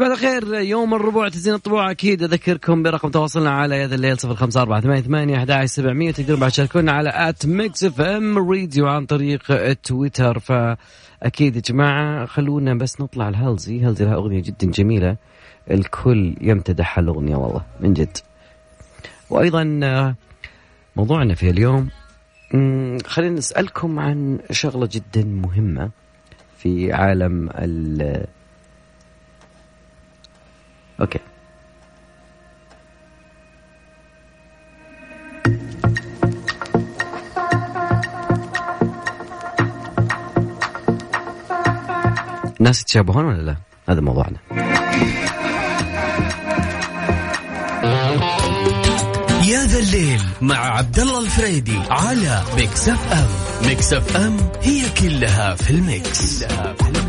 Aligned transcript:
جماعة 0.00 0.12
الخير 0.12 0.54
يوم 0.54 0.94
الربوع 0.94 1.28
تزين 1.28 1.54
الطبوع 1.54 1.90
أكيد 1.90 2.22
أذكركم 2.22 2.82
برقم 2.82 3.08
تواصلنا 3.08 3.50
على 3.50 3.80
يا 3.80 3.84
ذا 3.84 3.92
الليل 3.92 4.18
صفر 4.18 4.34
خمسة 4.34 4.62
أربعة 4.62 4.80
ثمانية 4.80 5.00
ثمانية 5.00 5.36
أحد 5.36 5.64
سبعمية 5.64 6.10
تقدرون 6.10 6.40
بعد 6.40 6.50
تشاركونا 6.50 6.92
على 6.92 7.10
at 7.14 7.46
ميكس 7.46 7.84
اف 7.84 8.00
ام 8.00 8.50
ريديو 8.50 8.86
عن 8.86 9.06
طريق 9.06 9.72
تويتر 9.72 10.38
فأكيد 10.38 11.56
يا 11.56 11.60
جماعة 11.60 12.26
خلونا 12.26 12.74
بس 12.74 13.00
نطلع 13.00 13.28
الهلزي. 13.28 13.86
هلزي 13.86 14.04
لها 14.04 14.14
أغنية 14.14 14.42
جدا 14.42 14.70
جميلة. 14.70 15.16
الكل 15.70 16.34
يمتدح 16.40 16.98
الأغنية 16.98 17.36
والله 17.36 17.62
من 17.80 17.94
جد. 17.94 18.16
وأيضا 19.30 19.80
آه، 19.82 20.14
موضوعنا 20.96 21.34
في 21.34 21.50
اليوم 21.50 21.88
خلينا 23.06 23.34
نسألكم 23.34 23.98
عن 23.98 24.38
شغلة 24.50 24.88
جدا 24.92 25.24
مهمة 25.24 25.90
في 26.58 26.92
عالم 26.92 27.50
ال 27.54 28.26
okay 31.00 31.18
الناس 42.60 42.80
يتشابهون 42.82 43.24
ولا 43.24 43.42
لا؟ 43.42 43.56
هذا 43.88 44.00
موضوعنا. 44.00 44.36
يا 49.44 49.64
ذا 49.66 49.78
الليل 49.78 50.20
مع 50.40 50.56
عبد 50.56 50.98
الله 50.98 51.20
الفريدي 51.20 51.78
على 51.90 52.42
ميكس 52.56 52.88
اف 52.88 53.12
ام، 53.12 53.28
ميكس 53.68 53.92
اف 53.92 54.16
ام 54.16 54.36
هي 54.62 54.82
كلها 54.90 55.54
في 55.54 55.70
ال 55.70 55.85
mix. 55.85 56.44
كلها 56.44 56.72
في 56.72 56.80
ال 56.82 56.85
mix. 56.85 56.99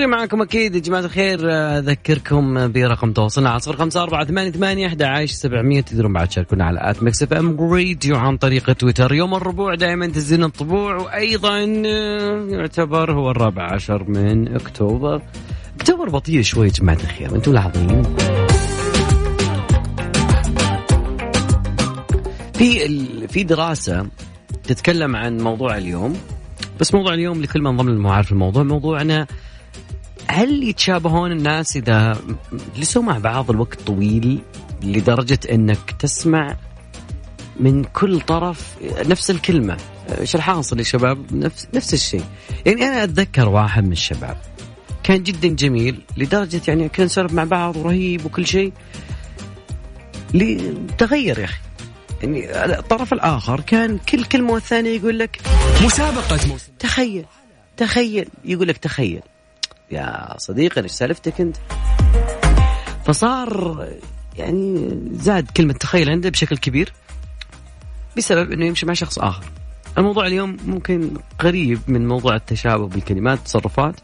مستمرين 0.00 0.18
معكم 0.18 0.42
أكيد. 0.42 0.74
يا 0.74 0.80
جماعة 0.80 1.00
الخير 1.00 1.40
أذكركم 1.50 2.72
برقم 2.72 3.12
تواصلنا 3.12 3.50
على 3.50 3.60
صفر 3.60 3.76
خمسة 3.76 4.02
أربعة 4.02 4.24
ثمانية 4.24 4.50
ثمانية 4.50 4.86
أحد 4.86 5.02
عشر 5.02 5.34
سبعمية 5.34 5.80
تقدرون 5.80 6.12
بعد 6.12 6.28
تشاركونا 6.28 6.64
على 6.64 6.90
at 6.90 7.02
ميكس 7.02 7.22
إف 7.22 7.32
إم 7.32 7.56
راديو 7.60 8.16
عن 8.16 8.36
طريق 8.36 8.72
تويتر. 8.72 9.12
يوم 9.12 9.34
الربوع 9.34 9.74
دائما 9.74 10.06
تزين 10.06 10.44
الطبوع 10.44 10.96
وأيضا 10.96 11.82
آه، 11.86 12.46
يعتبر 12.48 13.12
هو 13.12 13.30
الرابع 13.30 13.72
عشر 13.72 14.04
من 14.04 14.54
أكتوبر. 14.54 15.22
أكتوبر 15.76 16.08
بطيء 16.08 16.42
شوي 16.42 16.66
يا 16.66 16.72
جماعة 16.72 16.98
الخير 17.04 17.34
أنتم 17.36 17.52
لاحظين؟ 17.52 18.02
في 22.54 22.88
في 23.28 23.42
دراسة 23.42 24.06
تتكلم 24.64 25.16
عن 25.16 25.38
موضوع 25.40 25.76
اليوم 25.76 26.16
بس 26.80 26.94
موضوع 26.94 27.14
اليوم 27.14 27.42
لكل 27.42 27.62
من 27.62 27.76
ضمن 27.76 27.92
المعارف 27.92 28.32
الموضوع 28.32 28.62
موضوعنا 28.62 29.26
هل 30.30 30.62
يتشابهون 30.62 31.32
الناس 31.32 31.76
إذا 31.76 32.20
جلسوا 32.76 33.02
مع 33.02 33.18
بعض 33.18 33.50
الوقت 33.50 33.80
طويل 33.80 34.42
لدرجة 34.82 35.38
إنك 35.50 35.90
تسمع 35.98 36.56
من 37.60 37.84
كل 37.84 38.20
طرف 38.20 38.76
نفس 39.06 39.30
الكلمة؟ 39.30 39.76
إيش 40.20 40.36
الحاصل 40.36 40.78
يا 40.78 40.84
شباب 40.84 41.34
نفس 41.34 41.68
نفس 41.74 41.94
الشيء. 41.94 42.24
يعني 42.66 42.82
أنا 42.82 43.04
أتذكر 43.04 43.48
واحد 43.48 43.84
من 43.84 43.92
الشباب 43.92 44.36
كان 45.02 45.22
جدا 45.22 45.48
جميل 45.48 46.02
لدرجة 46.16 46.60
يعني 46.68 46.88
كنا 46.88 47.06
نسولف 47.06 47.32
مع 47.32 47.44
بعض 47.44 47.76
ورهيب 47.76 48.26
وكل 48.26 48.46
شيء. 48.46 48.72
تغير 50.98 51.38
يا 51.38 51.44
أخي. 51.44 51.60
يعني 52.22 52.64
الطرف 52.78 53.12
الآخر 53.12 53.60
كان 53.60 53.98
كل 53.98 54.24
كلمة 54.24 54.52
والثانية 54.52 54.90
يقول 54.90 55.18
لك 55.18 55.40
مسابقة 55.84 56.48
موسم. 56.48 56.72
تخيل 56.78 57.24
تخيل 57.76 58.28
يقول 58.44 58.68
لك 58.68 58.76
تخيل. 58.76 59.20
يا 59.90 60.34
صديقي 60.38 60.82
إيش 60.82 60.90
سالفتك 60.90 61.40
أنت؟ 61.40 61.56
فصار 63.04 63.88
يعني 64.36 64.98
زاد 65.12 65.50
كلمة 65.56 65.72
تخيل 65.72 66.10
عنده 66.10 66.28
بشكل 66.28 66.56
كبير 66.56 66.92
بسبب 68.16 68.52
إنه 68.52 68.66
يمشي 68.66 68.86
مع 68.86 68.92
شخص 68.92 69.18
آخر. 69.18 69.44
الموضوع 69.98 70.26
اليوم 70.26 70.56
ممكن 70.66 71.10
قريب 71.38 71.80
من 71.86 72.08
موضوع 72.08 72.36
التشابه 72.36 72.86
بالكلمات 72.86 73.38
والتصرفات 73.38 73.94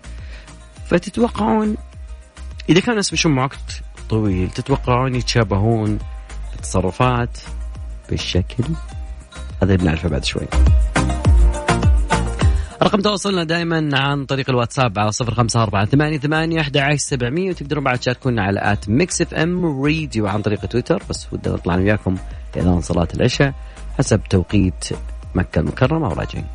فتتوقعون 0.86 1.76
إذا 2.68 2.80
كانوا 2.80 2.92
الناس 2.92 3.12
يمشون 3.12 3.32
مع 3.32 3.44
وقت 3.44 3.82
طويل 4.10 4.50
تتوقعون 4.50 5.14
يتشابهون 5.14 5.98
التصرفات 6.54 7.38
بالشكل 8.10 8.64
هذا 9.62 9.76
بنعرفه 9.76 10.08
بعد 10.08 10.24
شوي. 10.24 10.46
رقم 12.82 13.00
تواصلنا 13.00 13.44
دائما 13.44 13.90
عن 13.92 14.24
طريق 14.26 14.50
الواتساب 14.50 14.98
على 14.98 15.12
صفر 15.12 15.34
خمسة 15.34 15.62
أربعة 15.62 15.84
ثمانية 15.84 16.18
ثمانية 16.18 16.60
أحد 16.60 16.94
سبعمية 16.96 17.50
وتقدرون 17.50 17.84
بعد 17.84 17.98
تشاركونا 17.98 18.42
على 18.42 18.60
at 18.72 18.88
Mix 18.88 19.20
FM 19.22 19.82
Radio 19.82 20.26
عن 20.26 20.42
طريق 20.42 20.66
تويتر. 20.66 21.02
بس 21.10 21.26
ودنا 21.32 21.54
نطلع 21.54 21.74
وياكم 21.76 22.16
في 22.52 22.60
أذان 22.60 22.80
صلاة 22.80 23.08
العشاء 23.14 23.54
حسب 23.98 24.20
توقيت 24.30 24.84
مكة 25.34 25.58
المكرمة. 25.58 26.08
وراجعين. 26.08 26.46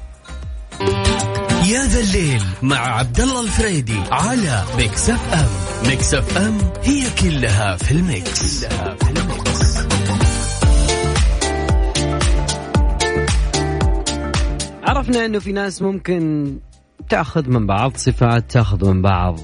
يا 1.66 1.86
ذا 1.86 2.00
الليل 2.00 2.44
مع 2.62 2.78
عبد 2.78 3.20
الله 3.20 3.42
الفريدي 3.42 4.00
على 4.12 4.64
Mix 4.78 5.10
FM. 5.10 5.90
Mix 5.90 6.14
FM 6.14 6.58
هي 6.84 7.04
كلها 7.22 7.78
في 7.78 7.92
ال 7.92 8.07
Mix, 8.07 8.66
كلها 8.66 8.96
في 8.96 9.10
ال 9.10 9.22
Mix. 9.22 9.71
عرفنا 14.84 15.26
إنه 15.26 15.40
في 15.40 15.52
ناس 15.52 15.82
ممكن 15.82 16.58
تأخذ 17.10 17.50
من 17.50 17.68
بعض 17.68 17.98
صفات 17.98 18.52
تأخذ 18.52 18.94
من 18.94 19.02
بعض 19.02 19.40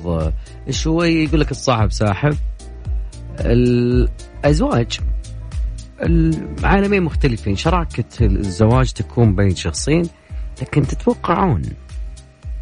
شوي 0.69 1.23
يقول 1.23 1.39
لك 1.39 1.51
الصاحب 1.51 1.91
ساحب. 1.91 2.37
الأزواج 3.39 4.99
العالمين 6.01 7.03
مختلفين 7.03 7.55
شراكة 7.55 8.03
الزواج 8.21 8.91
تكون 8.91 9.35
بين 9.35 9.55
شخصين 9.55 10.09
لكن 10.61 10.87
تتوقعون 10.87 11.61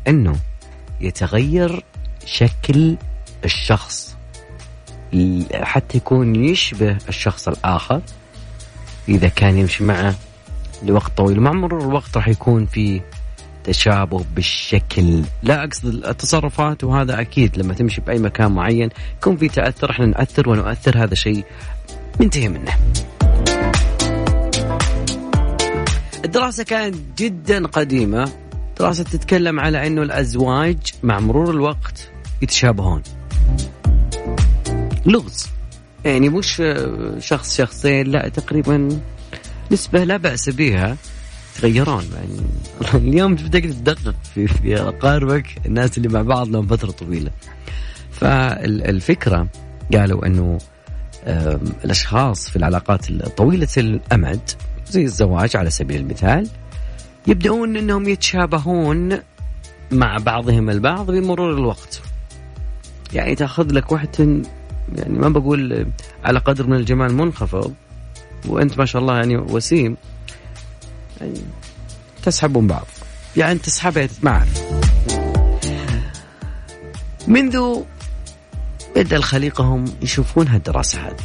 إنه 0.08 0.36
يتغير 1.02 1.84
شكل 2.26 2.98
الشخص 3.46 4.18
حتى 5.54 5.98
يكون 5.98 6.36
يشبه 6.36 6.98
الشخص 7.10 7.48
الآخر 7.48 8.02
إذا 9.10 9.28
كان 9.28 9.58
يمشي 9.58 9.84
معه. 9.84 10.16
لوقت 10.84 11.18
طويل. 11.18 11.40
مع 11.40 11.52
مرور 11.52 11.82
الوقت 11.82 12.18
راح 12.18 12.28
يكون 12.28 12.66
في 12.66 13.02
تشابه 13.64 14.26
بالشكل. 14.36 15.22
لا 15.44 15.64
أقصد 15.64 15.86
التصرفات 15.86 16.84
وهذا 16.84 17.22
أكيد 17.22 17.58
لما 17.58 17.74
تمشي 17.74 18.02
بأي 18.02 18.20
مكان 18.20 18.52
معين 18.52 18.90
يكون 19.18 19.38
في 19.38 19.48
تأثر. 19.48 19.92
إحنا 19.92 20.06
ناثر 20.06 20.50
ونؤثر 20.50 21.04
هذا 21.04 21.16
شيء 21.16 21.46
منتهي 22.20 22.50
منه. 22.50 22.72
الدراسة 26.26 26.64
كانت 26.64 26.96
جدا 27.18 27.68
قديمة. 27.68 28.32
دراسة 28.80 29.04
تتكلم 29.04 29.60
على 29.60 29.88
إنه 29.88 30.02
الأزواج 30.02 30.78
مع 31.04 31.20
مرور 31.20 31.50
الوقت 31.50 32.12
يتشابهون. 32.42 33.04
لغز. 35.06 35.48
يعني 36.06 36.30
مش 36.30 36.64
شخص 37.20 37.58
شخصين 37.58 38.08
لا 38.08 38.30
تقريبا 38.30 39.00
نسبة 39.72 40.04
لا 40.04 40.18
بأس 40.18 40.50
بها 40.50 40.98
تغيرون. 41.56 42.04
يعني 42.14 42.40
اليوم 43.10 43.36
تبدأ 43.36 43.60
تدقق 43.60 44.16
في, 44.34 44.48
في 44.48 44.82
أقاربك 44.82 45.46
الناس 45.66 45.98
اللي 45.98 46.10
مع 46.10 46.22
بعض 46.22 46.48
لهم 46.48 46.68
فترة 46.68 46.92
طويلة. 46.92 47.32
فالفكرة 48.12 49.48
قالوا 49.94 50.26
أنه 50.26 50.58
الأشخاص 51.86 52.50
في 52.50 52.56
العلاقات 52.56 53.12
طويلة 53.12 53.68
الأمد 53.78 54.50
زي 54.88 55.04
الزواج 55.04 55.58
على 55.58 55.70
سبيل 55.70 56.02
المثال 56.02 56.50
يبدأون 57.28 57.78
أنهم 57.78 58.10
يتشابهون 58.10 59.20
مع 59.92 60.18
بعضهم 60.18 60.70
البعض 60.70 61.12
بمرور 61.12 61.54
الوقت. 61.54 62.02
يعني 63.14 63.36
تأخذ 63.36 63.72
لك 63.72 63.92
واحد 63.92 64.44
يعني 64.96 65.20
ما 65.20 65.30
بقول 65.30 65.88
على 66.24 66.40
قدر 66.40 66.68
من 66.68 66.76
الجمال 66.78 67.14
منخفض 67.14 67.74
وأنت 68.48 68.78
ما 68.78 68.86
شاء 68.86 69.02
الله 69.02 69.16
يعني 69.16 69.38
وسيم 69.38 69.98
يعني 71.22 71.42
تسحبون 72.24 72.68
بعض. 72.68 72.86
يعني 73.38 73.60
تسحبها 73.60 74.10
ما 74.24 74.32
اعرف 74.32 74.62
منذ 77.28 77.84
بدأ 78.96 79.16
الخليقة 79.16 79.64
هم 79.64 79.86
يشوفون 80.02 80.48
هالدراسة 80.48 81.00
هذه. 81.08 81.16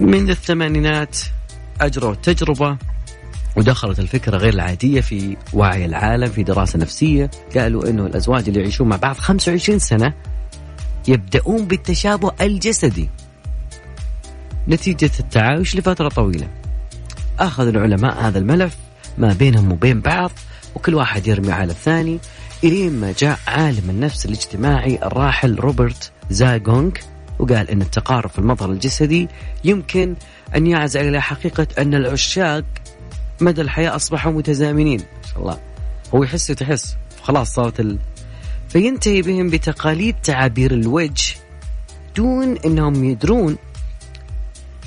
منذ 0.00 0.30
الثمانينات 0.30 1.16
أجروا 1.80 2.14
تجربة 2.14 2.76
ودخلت 3.56 3.98
الفكرة 3.98 4.36
غير 4.36 4.54
العادية 4.54 5.00
في 5.00 5.36
وعي 5.52 5.84
العالم 5.84 6.28
في 6.28 6.42
دراسة 6.42 6.78
نفسية. 6.78 7.30
قالوا 7.56 7.88
أنه 7.88 8.06
الأزواج 8.06 8.48
اللي 8.48 8.60
يعيشون 8.60 8.88
مع 8.88 8.96
بعض 8.96 9.16
25 9.16 9.78
سنة 9.78 10.12
يبدأون 11.08 11.64
بالتشابه 11.66 12.32
الجسدي. 12.40 13.08
نتيجة 14.68 15.10
التعايش 15.20 15.76
لفترة 15.76 16.08
طويلة. 16.08 16.48
أخذ 17.38 17.66
العلماء 17.66 18.20
هذا 18.20 18.38
الملف 18.38 18.76
ما 19.18 19.32
بينهم 19.32 19.72
وبين 19.72 20.00
بعض 20.00 20.30
وكل 20.74 20.94
واحد 20.94 21.26
يرمي 21.26 21.52
على 21.52 21.72
الثاني 21.72 22.18
إلين 22.64 23.00
ما 23.00 23.14
جاء 23.18 23.38
عالم 23.46 23.90
النفس 23.90 24.26
الاجتماعي 24.26 24.98
الراحل 25.02 25.54
روبرت 25.54 26.12
زاغونغ 26.30 26.90
وقال 27.38 27.70
أن 27.70 27.82
التقارب 27.82 28.30
في 28.30 28.38
المظهر 28.38 28.70
الجسدي 28.70 29.28
يمكن 29.64 30.14
أن 30.56 30.66
يعزى 30.66 31.08
إلى 31.08 31.22
حقيقة 31.22 31.66
أن 31.78 31.94
العشاق 31.94 32.64
مدى 33.40 33.60
الحياة 33.60 33.96
أصبحوا 33.96 34.32
متزامنين. 34.32 34.98
ما 34.98 35.28
شاء 35.32 35.42
الله. 35.42 35.58
هو 36.14 36.22
يحس 36.22 36.50
وتحس. 36.50 36.96
خلاص 37.22 37.54
صارت 37.54 37.80
ال... 37.80 37.98
فينتهي 38.68 39.22
بهم 39.22 39.50
بتقاليد 39.50 40.16
تعابير 40.22 40.72
الوجه 40.72 41.36
دون 42.16 42.56
أنهم 42.64 43.04
يدرون 43.04 43.56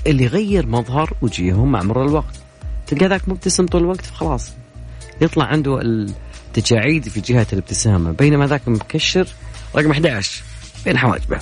اللي 0.08 0.24
يغير 0.24 0.66
مظهر 0.66 1.14
وجيههم 1.22 1.72
مع 1.72 1.84
مرور 1.84 2.06
الوقت. 2.06 2.40
تلقى 2.88 3.08
ذاك 3.08 3.30
مبتسم 3.30 3.66
طول 3.66 3.82
الوقت 3.82 4.06
فخلاص 4.06 4.52
يطلع 5.22 5.46
عنده 5.46 5.82
التجاعيد 5.82 7.10
في 7.10 7.22
جهة 7.22 7.48
الابتسامة 7.54 8.12
بينما 8.12 8.48
ذاك 8.48 8.68
مكشر 8.68 9.28
رقم 9.76 9.92
11 9.92 10.44
بين 10.86 10.98
حواجبه 10.98 11.40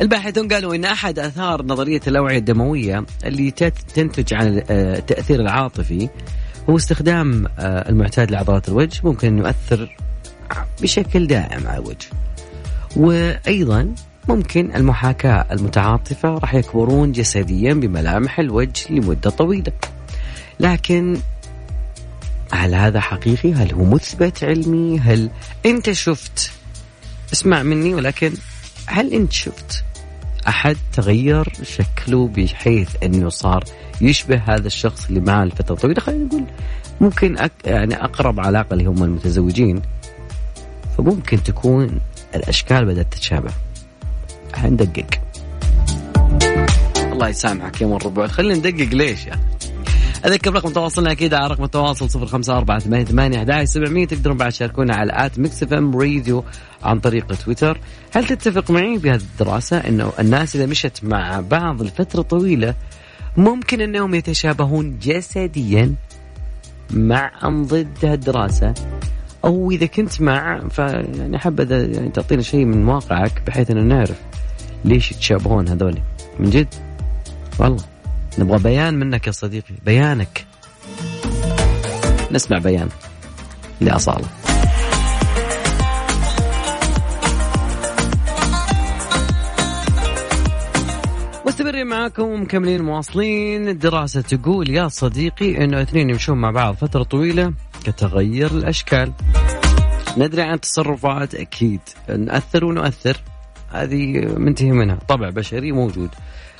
الباحثون 0.00 0.48
قالوا 0.48 0.74
إن 0.74 0.84
أحد 0.84 1.18
آثار 1.18 1.62
نظرية 1.62 2.00
الأوعية 2.06 2.38
الدموية 2.38 3.04
اللي 3.24 3.50
تنتج 3.94 4.34
عن 4.34 4.62
التاثير 4.70 5.40
العاطفي 5.40 6.08
هو 6.70 6.76
استخدام 6.76 7.46
آه، 7.58 7.88
المعتاد 7.88 8.30
لعضلات 8.30 8.68
الوجه 8.68 9.00
ممكن 9.04 9.28
انه 9.28 9.46
يؤثر 9.48 9.96
بشكل 10.82 11.26
دائم 11.26 11.66
على 11.66 11.78
الوجه. 11.78 12.08
وأيضا 12.96 13.94
ممكن 14.30 14.74
المحاكاة 14.76 15.46
المتعاطفة 15.52 16.28
راح 16.28 16.54
يكبرون 16.54 17.12
جسديا 17.12 17.74
بملامح 17.74 18.38
الوجه 18.38 18.92
لمدة 18.92 19.30
طويلة. 19.30 19.72
لكن 20.60 21.16
هل 22.52 22.74
هذا 22.74 23.00
حقيقي؟ 23.00 23.52
هل 23.52 23.74
هو 23.74 23.84
مثبت 23.84 24.44
علمي؟ 24.44 24.98
هل 24.98 25.30
أنت 25.66 25.92
شفت 25.92 26.52
اسمع 27.32 27.62
مني 27.62 27.94
ولكن 27.94 28.32
هل 28.86 29.12
أنت 29.12 29.32
شفت 29.32 29.84
أحد 30.48 30.76
تغير 30.92 31.52
شكله 31.62 32.28
بحيث 32.28 32.96
أنه 33.02 33.28
صار 33.28 33.64
يشبه 34.00 34.42
هذا 34.46 34.66
الشخص 34.66 35.06
اللي 35.06 35.20
معه 35.20 35.44
لفترة 35.44 35.74
طويلة 35.74 36.00
خلينا 36.00 36.24
نقول 36.24 36.44
ممكن 37.00 37.38
أك 37.38 37.52
يعني 37.64 38.04
أقرب 38.04 38.40
علاقة 38.40 38.74
اللي 38.74 38.84
هم 38.84 39.02
المتزوجين 39.02 39.82
فممكن 40.98 41.42
تكون 41.42 42.00
الأشكال 42.34 42.84
بدأت 42.84 43.12
تتشابه 43.12 43.52
حندقق 44.54 45.06
الله 47.12 47.28
يسامحك 47.28 47.80
يا 47.80 47.86
الربع 47.86 48.26
خلينا 48.26 48.54
ندقق 48.54 48.94
ليش 48.94 49.26
يا 49.26 49.40
أذكر 50.26 50.54
رقم 50.54 50.72
تواصلنا 50.72 51.12
أكيد 51.12 51.34
على 51.34 51.46
رقم 51.46 51.64
التواصل 51.64 52.10
صفر 52.10 52.26
خمسة 52.26 52.56
أربعة 52.56 52.78
ثمانية 52.78 53.04
ثمانية 53.04 53.38
أحد 53.38 53.64
سبعمية. 53.64 54.06
تقدرون 54.06 54.36
بعد 54.36 54.52
تشاركونا 54.52 54.94
على 54.94 55.12
at 55.14 55.38
Mix 55.38 55.62
FM 55.62 55.96
Radio 55.96 56.44
عن 56.82 57.00
طريق 57.00 57.34
تويتر. 57.34 57.80
هل 58.12 58.26
تتفق 58.26 58.70
معي 58.70 58.98
بهذه 58.98 59.20
الدراسة 59.20 59.76
أنه 59.76 60.12
الناس 60.18 60.56
إذا 60.56 60.66
مشت 60.66 61.00
مع 61.02 61.40
بعض 61.40 61.82
لفترة 61.82 62.22
طويلة 62.22 62.74
ممكن 63.36 63.80
أنهم 63.80 64.14
يتشابهون 64.14 64.98
جسديا 64.98 65.94
مع 66.90 67.32
أم 67.44 67.64
ضد 67.64 68.04
الدراسة؟ 68.04 68.74
أو 69.44 69.70
إذا 69.70 69.86
كنت 69.86 70.20
مع 70.20 70.68
فيعني 70.68 71.38
حبذا 71.38 71.84
يعني 71.84 72.08
تعطينا 72.08 72.42
شيء 72.42 72.64
من 72.64 72.88
واقعك 72.88 73.42
بحيث 73.46 73.70
أنه 73.70 73.82
نعرف. 73.82 74.29
ليش 74.84 75.12
يتشابهون 75.12 75.68
هذول؟ 75.68 75.98
من 76.38 76.50
جد؟ 76.50 76.74
والله. 77.58 77.84
نبغى 78.38 78.58
بيان 78.58 78.94
منك 78.94 79.26
يا 79.26 79.32
صديقي 79.32 79.74
بيانك. 79.84 80.46
نسمع 82.30 82.58
بيان 82.58 82.88
لأصالة. 83.80 84.26
مستمرين 91.46 91.86
معاكم 91.86 92.22
ومكملين 92.22 92.82
مواصلين. 92.82 93.68
الدراسة 93.68 94.20
تقول 94.20 94.70
يا 94.70 94.88
صديقي 94.88 95.64
إنه 95.64 95.82
اثنين 95.82 96.10
يمشون 96.10 96.38
مع 96.38 96.50
بعض 96.50 96.74
فترة 96.74 97.02
طويلة 97.02 97.52
كتغير 97.84 98.50
الأشكال. 98.50 99.12
ندري 100.16 100.42
عن 100.42 100.60
تصرفات 100.60 101.34
أكيد. 101.34 101.80
نأثر 102.08 102.64
ونؤثر. 102.64 103.16
هذه 103.70 104.20
منتهي 104.36 104.72
منها. 104.72 104.98
طبع 105.08 105.30
بشري 105.30 105.72
موجود. 105.72 106.10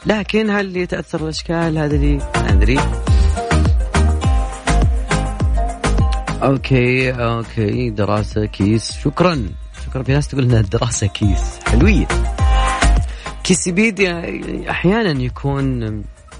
لكن 0.06 0.50
هل 0.50 0.76
يتأثر 0.76 1.22
الأشكال؟ 1.24 1.78
هذا 1.78 1.96
اللي 1.96 2.18
أدري. 2.34 2.78
okay 6.42 7.10
okay 7.10 7.90
دراسة 7.90 8.44
كيس. 8.46 8.92
شكرا. 8.92 9.48
شكرا 9.86 10.02
في 10.02 10.12
ناس 10.12 10.28
تقول 10.28 10.44
إنها 10.44 10.60
الدراسه 10.60 11.06
كيس. 11.06 11.58
حلوية. 11.66 12.08
كيسيبيديا 13.44 14.40
أحيانا 14.70 15.22
يكون 15.22 15.82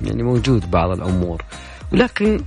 يعني 0.02 0.22
موجود 0.22 0.70
بعض 0.70 0.90
الأمور. 0.90 1.44
ولكن 1.93 2.40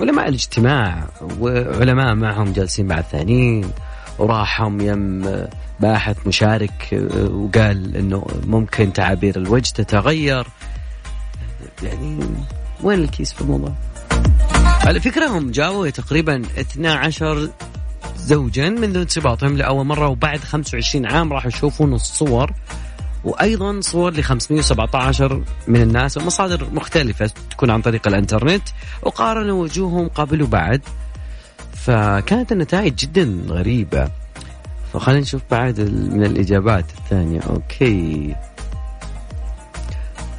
علماء 0.00 0.28
الاجتماع 0.28 1.08
وعلماء 1.40 2.14
معهم 2.14 2.52
جالسين 2.52 2.86
مع 2.86 2.98
الثانيين. 2.98 3.70
وراحهم 4.22 4.80
يم 4.80 5.46
باحث 5.80 6.26
مشارك 6.26 7.08
وقال 7.30 7.96
إنه 7.96 8.26
ممكن 8.46 8.92
تعابير 8.92 9.36
الوجه 9.36 9.72
تتغير. 9.72 10.46
يعني 11.82 12.18
وين 12.82 12.98
الكيس 12.98 13.32
في 13.32 13.40
الموضوع؟ 13.40 13.72
على 14.86 15.00
فكرة 15.00 15.26
هم 15.26 15.50
جابوا 15.50 15.90
تقريبا 15.90 16.42
12 16.58 17.48
زوجا 18.16 18.70
منذ 18.70 18.96
انصباطهم 18.96 19.56
لأول 19.56 19.86
مرة 19.86 20.08
وبعد 20.08 20.38
25 20.38 21.06
عام 21.06 21.32
راح 21.32 21.46
يشوفون 21.46 21.94
الصور. 21.94 22.52
وأيضا 23.24 23.80
صور 23.80 24.12
ل 24.12 24.24
517 24.24 25.42
من 25.68 25.82
الناس 25.82 26.16
ومصادر 26.16 26.66
مختلفة 26.72 27.30
تكون 27.50 27.70
عن 27.70 27.82
طريق 27.82 28.08
الإنترنت 28.08 28.62
وقارنوا 29.02 29.62
وجوههم 29.62 30.08
قبل 30.08 30.42
وبعد. 30.42 30.82
فكانت 31.86 32.52
النتائج 32.52 32.94
جدا 32.94 33.38
غريبة. 33.48 34.10
فخلينا 34.92 35.20
نشوف 35.20 35.42
بعد 35.50 35.80
من 36.12 36.24
الإجابات 36.24 36.84
الثانية. 36.98 37.40
okay. 37.40 38.34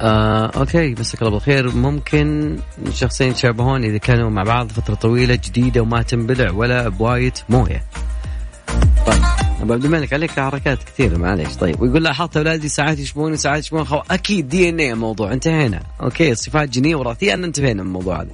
آه، 0.00 0.46
okay 0.46 0.94
مساك 0.94 1.22
الله 1.22 1.32
بالخير. 1.32 1.70
ممكن 1.70 2.56
شخصين 2.92 3.30
يتشابهون 3.30 3.84
إذا 3.84 3.98
كانوا 3.98 4.30
مع 4.30 4.42
بعض 4.42 4.68
فترة 4.68 4.94
طويلة 4.94 5.34
جديدة 5.34 5.80
وما 5.80 6.02
تنبلع 6.02 6.50
ولا 6.50 6.88
بوايت 6.88 7.32
موية. 7.48 7.84
طيب 9.06 9.22
أبو 9.62 9.72
عبد 9.72 9.84
الملك 9.84 10.12
عليك 10.12 10.30
حركات 10.30 10.78
كثيرة 10.82 11.16
معليش. 11.16 11.56
طيب 11.56 11.82
ويقول 11.82 12.02
لاحظت 12.02 12.36
أولادي 12.36 12.68
ساعات 12.68 12.98
يشبهوني 12.98 13.36
ساعات 13.36 13.58
يشبهون 13.58 13.84
خو... 13.84 14.00
أكيد 14.10 14.48
DNA 14.48 14.92
الموضوع. 14.92 15.32
انتهينا. 15.32 15.80
okay 16.02 16.34
صفات 16.34 16.68
جينية 16.68 16.96
وراثية 16.96 17.34
ان 17.34 17.44
انتهينا 17.44 17.82
من 17.82 17.88
الموضوع 17.88 18.20
هذا. 18.20 18.30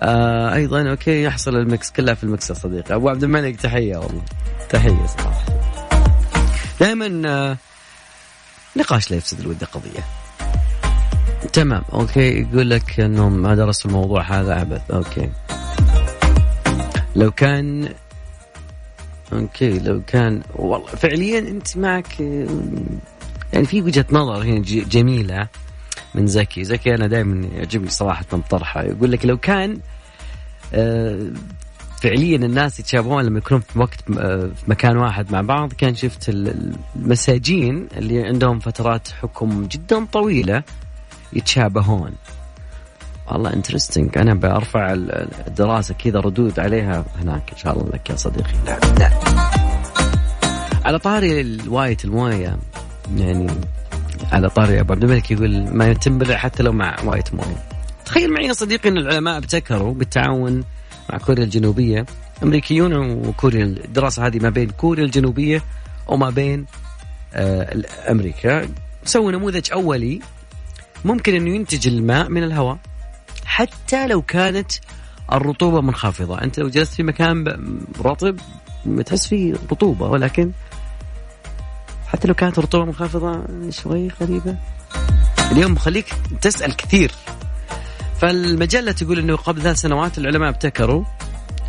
آه 0.00 0.54
أيضا 0.54 0.90
okay 0.90 1.22
يحصل 1.22 1.56
ال 1.56 1.65
Mix 1.65 1.90
كلها 1.90 2.14
في 2.14 2.24
ال 2.24 2.31
Mix 2.31 2.52
صديقي. 2.52 2.94
أبو 2.94 3.08
عبد 3.08 3.24
الملك 3.24 3.60
تحية 3.60 3.96
والله. 3.96 4.22
تحية 4.68 5.06
صراحة. 5.06 5.44
دائما 6.80 7.22
آه 7.28 7.56
نقاش 8.76 9.10
لا 9.10 9.16
يفسد 9.16 9.40
الود 9.40 9.64
قضية. 9.64 10.04
تمام 11.52 11.82
okay 11.92 12.40
يقول 12.40 12.70
لك 12.70 13.00
أنهم 13.00 13.32
ما 13.32 13.54
درسوا 13.54 13.90
الموضوع 13.90 14.22
هذا 14.22 14.54
عبث. 14.54 14.90
okay. 14.90 15.30
لو 17.16 17.30
كان 17.30 17.88
أوكي 19.32 19.78
لو 19.78 20.02
كان 20.06 20.42
والله 20.54 20.86
فعليا 20.86 21.38
أنت 21.38 21.76
معك 21.76 22.20
آه، 22.20 22.46
يعني 23.52 23.66
في 23.66 23.82
وجهة 23.82 24.06
نظر 24.12 24.42
هنا 24.42 24.60
جميلة. 24.64 25.48
من 26.16 26.26
زكي. 26.26 26.64
زكي 26.64 26.94
أنا 26.94 27.06
دائما 27.06 27.46
يعجبني 27.46 27.90
صراحة 27.90 28.24
طرحه. 28.50 28.82
يقول 28.82 29.12
لك 29.12 29.26
لو 29.26 29.36
كان 29.36 29.78
آه، 30.74 31.30
فعليا 32.02 32.36
الناس 32.36 32.80
يتشابهون 32.80 33.24
لما 33.24 33.38
يكونون 33.38 33.62
في 33.68 33.78
وقت 33.78 34.10
آه، 34.18 34.40
في 34.40 34.70
مكان 34.70 34.96
واحد 34.96 35.32
مع 35.32 35.40
بعض 35.40 35.72
كان 35.72 35.94
شفت 35.94 36.28
المساجين 36.28 37.88
اللي 37.96 38.26
عندهم 38.26 38.58
فترات 38.58 39.08
حكم 39.08 39.66
جدا 39.66 40.04
طويلة 40.04 40.62
يتشابهون. 41.32 42.12
والله 43.32 43.52
interesting 43.52 44.18
أنا 44.18 44.34
برفع 44.34 44.92
الدراسة 45.46 45.94
كذا 45.94 46.20
ردود 46.20 46.60
عليها 46.60 47.04
هناك 47.22 47.50
إن 47.52 47.58
شاء 47.58 47.72
الله 47.72 47.90
لك 47.92 48.10
يا 48.10 48.16
صديقي. 48.16 48.52
لا 48.66 48.78
لا. 48.98 49.10
على 50.84 50.98
طاري 50.98 51.40
الوايت 51.40 52.04
الموية 52.04 52.56
يعني 53.16 53.46
على 54.36 54.48
طاري 54.48 54.80
أبو 54.80 54.92
عبد 54.92 55.04
الملك 55.04 55.30
يقول 55.30 55.68
ما 55.72 55.92
تنبلع 55.92 56.36
حتى 56.36 56.62
لو 56.62 56.72
مع 56.72 56.96
وايت 57.04 57.34
مويه 57.34 57.64
تخيل 58.04 58.32
معي 58.32 58.46
يا 58.46 58.52
صديقي 58.52 58.88
إن 58.88 58.98
العلماء 58.98 59.36
ابتكروا 59.38 59.94
بالتعاون 59.94 60.64
مع 61.10 61.18
كوريا 61.18 61.44
الجنوبية 61.44 62.06
أمريكيون 62.42 62.94
وكوريا 62.94 63.64
الدراسة 63.64 64.26
هذه 64.26 64.38
ما 64.38 64.50
بين 64.50 64.70
كوريا 64.70 65.04
الجنوبية 65.04 65.62
وما 66.08 66.30
بين 66.30 66.66
آه 67.34 67.82
أمريكا. 68.10 68.68
سووا 69.04 69.32
نموذج 69.32 69.72
أولي 69.72 70.20
ممكن 71.04 71.34
أنه 71.34 71.54
ينتج 71.54 71.88
الماء 71.88 72.28
من 72.28 72.42
الهواء 72.42 72.78
حتى 73.44 74.06
لو 74.06 74.22
كانت 74.22 74.72
الرطوبة 75.32 75.80
منخفضة. 75.80 76.42
أنت 76.42 76.58
لو 76.58 76.68
جلست 76.68 76.94
في 76.94 77.02
مكان 77.02 77.44
رطب 78.00 78.36
تحس 79.06 79.26
فيه 79.26 79.54
رطوبة 79.72 80.06
ولكن 80.06 80.52
حتى 82.06 82.28
لو 82.28 82.34
كانت 82.34 82.58
الرطوبة 82.58 82.84
منخفضة 82.84 83.42
شوي 83.70 84.08
غريبة. 84.20 84.56
اليوم 85.52 85.76
خليك 85.76 86.06
تسأل 86.40 86.76
كثير. 86.76 87.10
فالمجلة 88.20 88.92
تقول 88.92 89.18
أنه 89.18 89.36
قبل 89.36 89.62
ثلاث 89.62 89.76
سنوات 89.76 90.18
العلماء 90.18 90.48
ابتكروا 90.48 91.04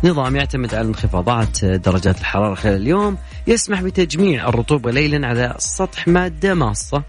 نظام 0.04 0.36
يعتمد 0.36 0.74
على 0.74 0.88
انخفاضات 0.88 1.64
درجات 1.64 2.20
الحرارة 2.20 2.54
خلال 2.54 2.82
اليوم 2.82 3.18
يسمح 3.46 3.82
بتجميع 3.82 4.48
الرطوبة 4.48 4.90
ليلا 4.90 5.26
على 5.26 5.54
سطح 5.58 6.08
مادة 6.08 6.54
ماصة 6.54 7.02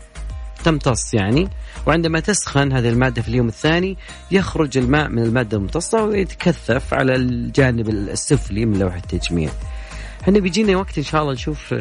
تمتص 0.63 1.13
يعني. 1.13 1.49
وعندما 1.87 2.19
تسخن 2.19 2.73
هذه 2.73 2.89
المادة 2.89 3.21
في 3.21 3.27
اليوم 3.27 3.47
الثاني 3.47 3.97
يخرج 4.31 4.77
الماء 4.77 5.09
من 5.09 5.23
المادة 5.23 5.57
الممتصة 5.57 6.03
ويتكثف 6.03 6.93
على 6.93 7.15
الجانب 7.15 7.89
السفلي 7.89 8.65
من 8.65 8.79
لوح 8.79 8.95
التجميع. 8.95 9.49
إحنا 10.23 10.39
بيجينا 10.39 10.77
وقت 10.77 10.97
إن 10.97 11.03
شاء 11.03 11.21
الله 11.21 11.33
نشوف 11.33 11.73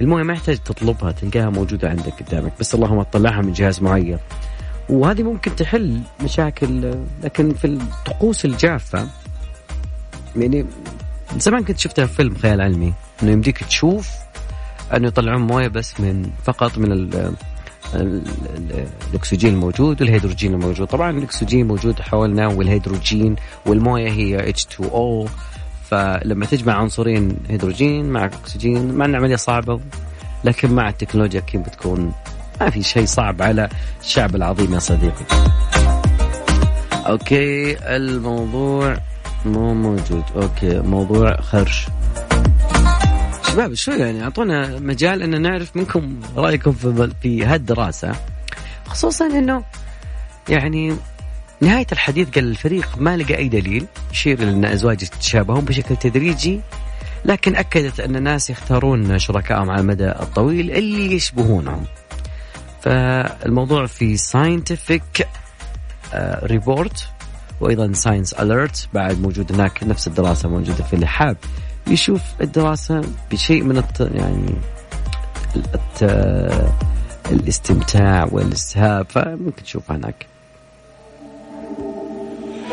المويه 0.00 0.22
ما 0.22 0.32
يحتاج 0.32 0.58
تطلبها 0.58 1.12
تلقاها 1.12 1.50
موجودة 1.50 1.88
عندك 1.90 2.12
قدامك 2.22 2.52
بس 2.60 2.74
اللهم 2.74 3.02
تطلعها 3.02 3.42
من 3.42 3.52
جهاز 3.52 3.82
معين. 3.82 4.18
وهذه 4.88 5.22
ممكن 5.22 5.56
تحل 5.56 6.00
مشاكل 6.24 6.94
لكن 7.24 7.54
في 7.54 7.64
الطقوس 7.64 8.44
الجافة 8.44 9.08
يعني 10.36 10.66
زمان 11.38 11.64
كنت 11.64 11.78
شفتها 11.78 12.06
في 12.06 12.14
فيلم 12.14 12.34
خيال 12.34 12.60
علمي 12.60 12.92
إنه 13.22 13.30
يمديك 13.30 13.64
تشوف 13.64 14.10
أنه 14.96 15.08
يطلعون 15.08 15.42
موية 15.42 15.68
بس 15.68 16.00
من 16.00 16.30
فقط 16.44 16.78
من 16.78 16.92
ال 16.92 17.34
الأكسجين 19.10 19.54
الموجود 19.54 20.02
والهيدروجين 20.02 20.54
الموجود. 20.54 20.86
طبعا 20.86 21.10
الأكسجين 21.10 21.66
موجود 21.66 22.00
حولنا 22.00 22.46
والهيدروجين 22.46 23.36
والموية 23.66 24.10
هي 24.10 24.52
H2O 24.52 25.28
فلما 25.90 26.46
تجمع 26.46 26.74
عنصرين 26.74 27.36
هيدروجين 27.48 28.10
مع 28.10 28.24
أكسجين 28.24 28.94
مع 28.94 29.04
العملية 29.04 29.36
صعبة 29.36 29.80
لكن 30.44 30.72
مع 30.72 30.88
التكنولوجيا 30.88 31.40
كيف 31.40 31.60
بتكون 31.60 32.12
ما 32.60 32.70
في 32.70 32.82
شيء 32.82 33.04
صعب 33.06 33.42
على 33.42 33.68
الشعب 34.00 34.36
العظيم 34.36 34.74
يا 34.74 34.78
صديقي. 34.78 35.24
okay 37.06 37.76
الموضوع 37.96 38.98
مو 39.46 39.74
موجود. 39.74 40.24
okay 40.36 40.80
موضوع 40.80 41.40
خرش. 41.40 41.86
شباب 43.48 43.74
شو 43.74 43.92
يعني؟ 43.92 44.22
أعطونا 44.22 44.78
مجال 44.78 45.22
إن 45.22 45.42
نعرف 45.42 45.76
منكم 45.76 46.20
رأيكم 46.36 46.72
في 46.72 47.10
في 47.22 47.44
هالدراسة 47.44 48.12
خصوصا 48.86 49.26
إنه 49.26 49.64
يعني 50.48 50.96
نهاية 51.60 51.86
الحديث 51.92 52.30
قال 52.30 52.44
الفريق 52.44 52.88
ما 52.98 53.16
لقى 53.16 53.36
أي 53.36 53.48
دليل 53.48 53.86
يشير 54.12 54.42
إلى 54.42 54.50
أن 54.50 54.64
أزواج 54.64 55.02
يتشابهون 55.02 55.64
بشكل 55.64 55.96
تدريجي 55.96 56.60
لكن 57.24 57.56
أكدت 57.56 58.00
أن 58.00 58.16
الناس 58.16 58.50
يختارون 58.50 59.18
شركائهم 59.18 59.70
على 59.70 59.80
المدى 59.80 60.08
الطويل 60.08 60.70
اللي 60.70 61.14
يشبهونهم. 61.14 61.84
فالموضوع 62.82 63.86
في 63.86 64.16
Scientific 64.16 65.28
Report 66.42 67.08
وأيضا 67.60 67.92
ScienceAlert 67.92 68.88
بعد 68.94 69.20
موجود 69.20 69.52
هناك 69.52 69.82
نفس 69.82 70.06
الدراسة 70.06 70.48
موجودة 70.48 70.84
في 70.84 70.94
اللي 70.94 71.06
حاب 71.06 71.36
يشوف 71.86 72.20
الدراسة 72.40 73.02
بشيء 73.32 73.62
من 73.62 73.78
الت... 73.78 74.00
يعني 74.00 74.54
الت... 75.56 76.02
الاستمتاع 77.30 78.28
والإسهاب 78.30 79.06
فممكن 79.10 79.62
تشوف 79.62 79.90
هناك. 79.90 80.26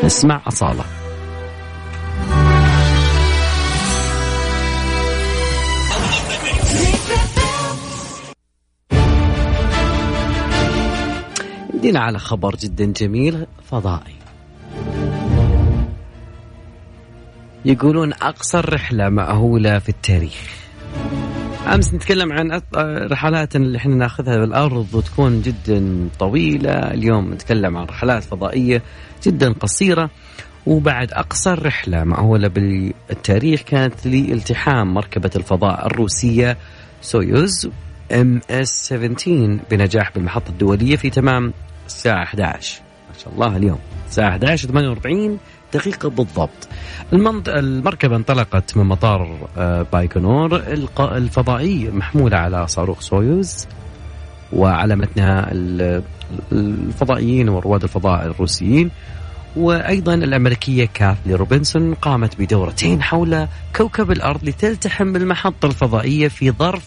نسمع 0.04 0.42
أصالة. 0.48 0.84
يدينا 11.74 12.00
على 12.00 12.18
خبر 12.18 12.56
جدا 12.56 12.84
جميل 12.84 13.46
فضائي. 13.70 14.14
يقولون 17.64 18.12
أقصر 18.12 18.74
رحلة 18.74 19.08
مأهولة 19.08 19.78
في 19.78 19.88
التاريخ. 19.88 20.67
أمس 21.74 21.94
نتكلم 21.94 22.32
عن 22.32 22.60
رحلات 23.10 23.56
اللي 23.56 23.78
إحنا 23.78 23.94
ناخذها 23.94 24.36
بالارض 24.38 24.86
وتكون 24.94 25.42
جدا 25.42 26.08
طويلة، 26.18 26.70
اليوم 26.72 27.32
نتكلم 27.32 27.76
عن 27.76 27.84
رحلات 27.84 28.22
فضائية 28.24 28.82
جدا 29.26 29.52
قصيرة 29.52 30.10
وبعد 30.66 31.12
اقصر 31.12 31.66
رحلة 31.66 32.04
مأهولة 32.04 32.48
بالتاريخ 32.48 33.62
كانت 33.62 34.06
لالتحام 34.06 34.94
مركبة 34.94 35.30
الفضاء 35.36 35.86
الروسية 35.86 36.56
سويوز 37.02 37.68
MS 38.12 38.68
17 38.68 39.58
بنجاح 39.70 40.12
بالمحطة 40.14 40.48
الدولية 40.50 40.96
في 40.96 41.10
تمام 41.10 41.52
الساعة 41.86 42.22
11 42.22 42.80
ما 43.12 43.18
شاء 43.24 43.32
الله 43.34 43.56
اليوم. 43.56 43.78
الساعة 44.08 44.28
11 44.28 44.68
48 44.68 45.38
دقيقة 45.74 46.10
بالضبط. 46.10 46.68
المركبة 47.48 48.16
انطلقت 48.16 48.76
من 48.76 48.84
مطار 48.84 49.48
آه، 49.58 49.86
بايكونور 49.92 50.56
الفضائي 51.00 51.90
محمولة 51.90 52.36
على 52.36 52.68
صاروخ 52.68 53.00
سويوز 53.00 53.66
وعلى 54.52 54.96
متنها 54.96 55.50
الفضائيين 56.52 57.48
ورواد 57.48 57.82
الفضاء 57.82 58.26
الروسيين 58.26 58.90
وأيضا 59.56 60.14
الأمريكية 60.14 60.88
كاثلين 60.94 61.34
روبنز 61.34 61.94
قامت 61.94 62.38
بدورتين 62.40 63.02
حول 63.02 63.46
كوكب 63.76 64.10
الأرض 64.10 64.44
لتلتحم 64.44 65.12
بالمحطة 65.12 65.66
الفضائية 65.66 66.28
في 66.28 66.50
ظرف 66.50 66.86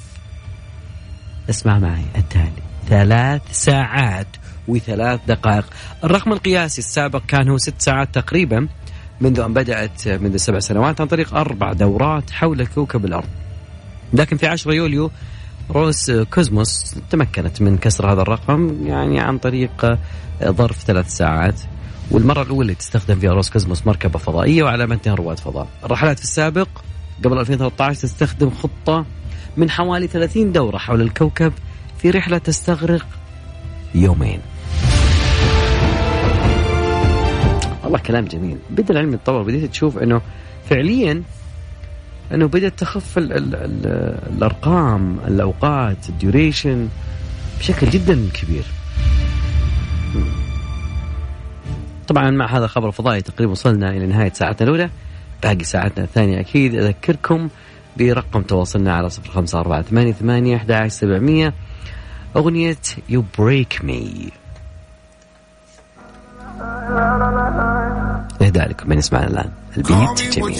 اسمع 1.49 1.79
معي 1.79 2.03
التالي 2.17 2.51
ثلاث 2.89 3.41
ساعات. 3.51 4.27
وثلاث 4.67 5.19
دقائق. 5.27 5.65
الرقم 6.03 6.33
القياسي 6.33 6.79
السابق 6.79 7.21
كان 7.27 7.49
هو 7.49 7.57
ست 7.57 7.81
ساعات 7.81 8.15
تقريبا 8.15 8.67
منذ 9.21 9.39
أن 9.39 9.53
بدأت 9.53 10.07
منذ 10.07 10.37
سبع 10.37 10.59
سنوات 10.59 11.01
عن 11.01 11.07
طريق 11.07 11.35
أربع 11.35 11.73
دورات 11.73 12.31
حول 12.31 12.67
كوكب 12.67 13.05
الأرض. 13.05 13.27
لكن 14.13 14.37
في 14.37 14.47
10 14.47 14.73
يوليو 14.73 15.11
روس 15.71 16.11
كوزموس 16.11 16.95
تمكنت 17.09 17.61
من 17.61 17.77
كسر 17.77 18.13
هذا 18.13 18.21
الرقم 18.21 18.87
يعني 18.87 19.19
عن 19.19 19.37
طريق 19.37 19.97
ظرف 20.43 20.83
ثلاث 20.83 21.09
ساعات. 21.09 21.61
والمرة 22.11 22.41
الأولى 22.41 22.61
اللي 22.61 22.75
تستخدم 22.75 23.19
فيها 23.19 23.33
روسكوزموس 23.33 23.87
مركبة 23.87 24.19
فضائية 24.19 24.63
وعلى 24.63 24.87
متنها 24.87 25.15
رواد 25.15 25.39
فضاء. 25.39 25.67
الرحلات 25.83 26.17
في 26.17 26.23
السابق 26.23 26.67
قبل 27.23 27.39
2013 27.39 28.01
تستخدم 28.01 28.49
خطة 28.49 29.05
من 29.57 29.69
حوالي 29.69 30.07
30 30.07 30.51
دورة 30.51 30.77
حول 30.77 31.01
الكوكب 31.01 31.53
في 31.97 32.09
رحلة 32.09 32.37
تستغرق 32.37 33.05
يومين. 33.95 34.39
والله 37.83 37.99
كلام 37.99 38.25
جميل. 38.25 38.57
بدأ 38.69 38.93
العلم 38.93 39.13
يتطور 39.13 39.43
بديت 39.43 39.71
تشوف 39.71 39.97
إنه 39.97 40.21
فعليا 40.69 41.23
إنه 42.33 42.45
بدأت 42.45 42.79
تخف 42.79 43.17
ال 43.17 43.33
ال 43.33 43.55
ال 43.55 43.85
الأرقام 44.37 45.19
الأوقات 45.27 46.09
ال 46.09 46.18
duration 46.18 46.87
بشكل 47.59 47.89
جدا 47.89 48.29
كبير. 48.33 48.63
طبعا 52.07 52.31
مع 52.31 52.57
هذا 52.57 52.65
الخبر 52.65 52.87
الفضائي 52.87 53.21
تقريبا 53.21 53.51
وصلنا 53.51 53.89
إلى 53.89 54.05
نهاية 54.05 54.33
ساعتنا 54.33 54.67
الأولى. 54.67 54.89
باقي 55.43 55.63
ساعتنا 55.63 56.03
الثانية 56.03 56.39
أكيد. 56.39 56.75
أذكركم 56.75 57.49
برقم 57.97 58.41
تواصلنا 58.41 58.93
على 58.93 59.09
صفر 59.09 59.31
خمسة 59.31 59.59
أربعة 59.59 59.81
ثمانية 59.81 60.11
ثمانية 60.87 61.53
أغنية 62.37 62.77
You 63.09 63.21
Break 63.39 63.83
Me. 63.83 64.31
اهدى 68.41 68.59
لكم 68.59 68.89
من 68.89 68.97
يسمعنا 68.97 69.27
الآن 69.27 69.51
البيت 69.77 69.91
جميل. 70.39 70.55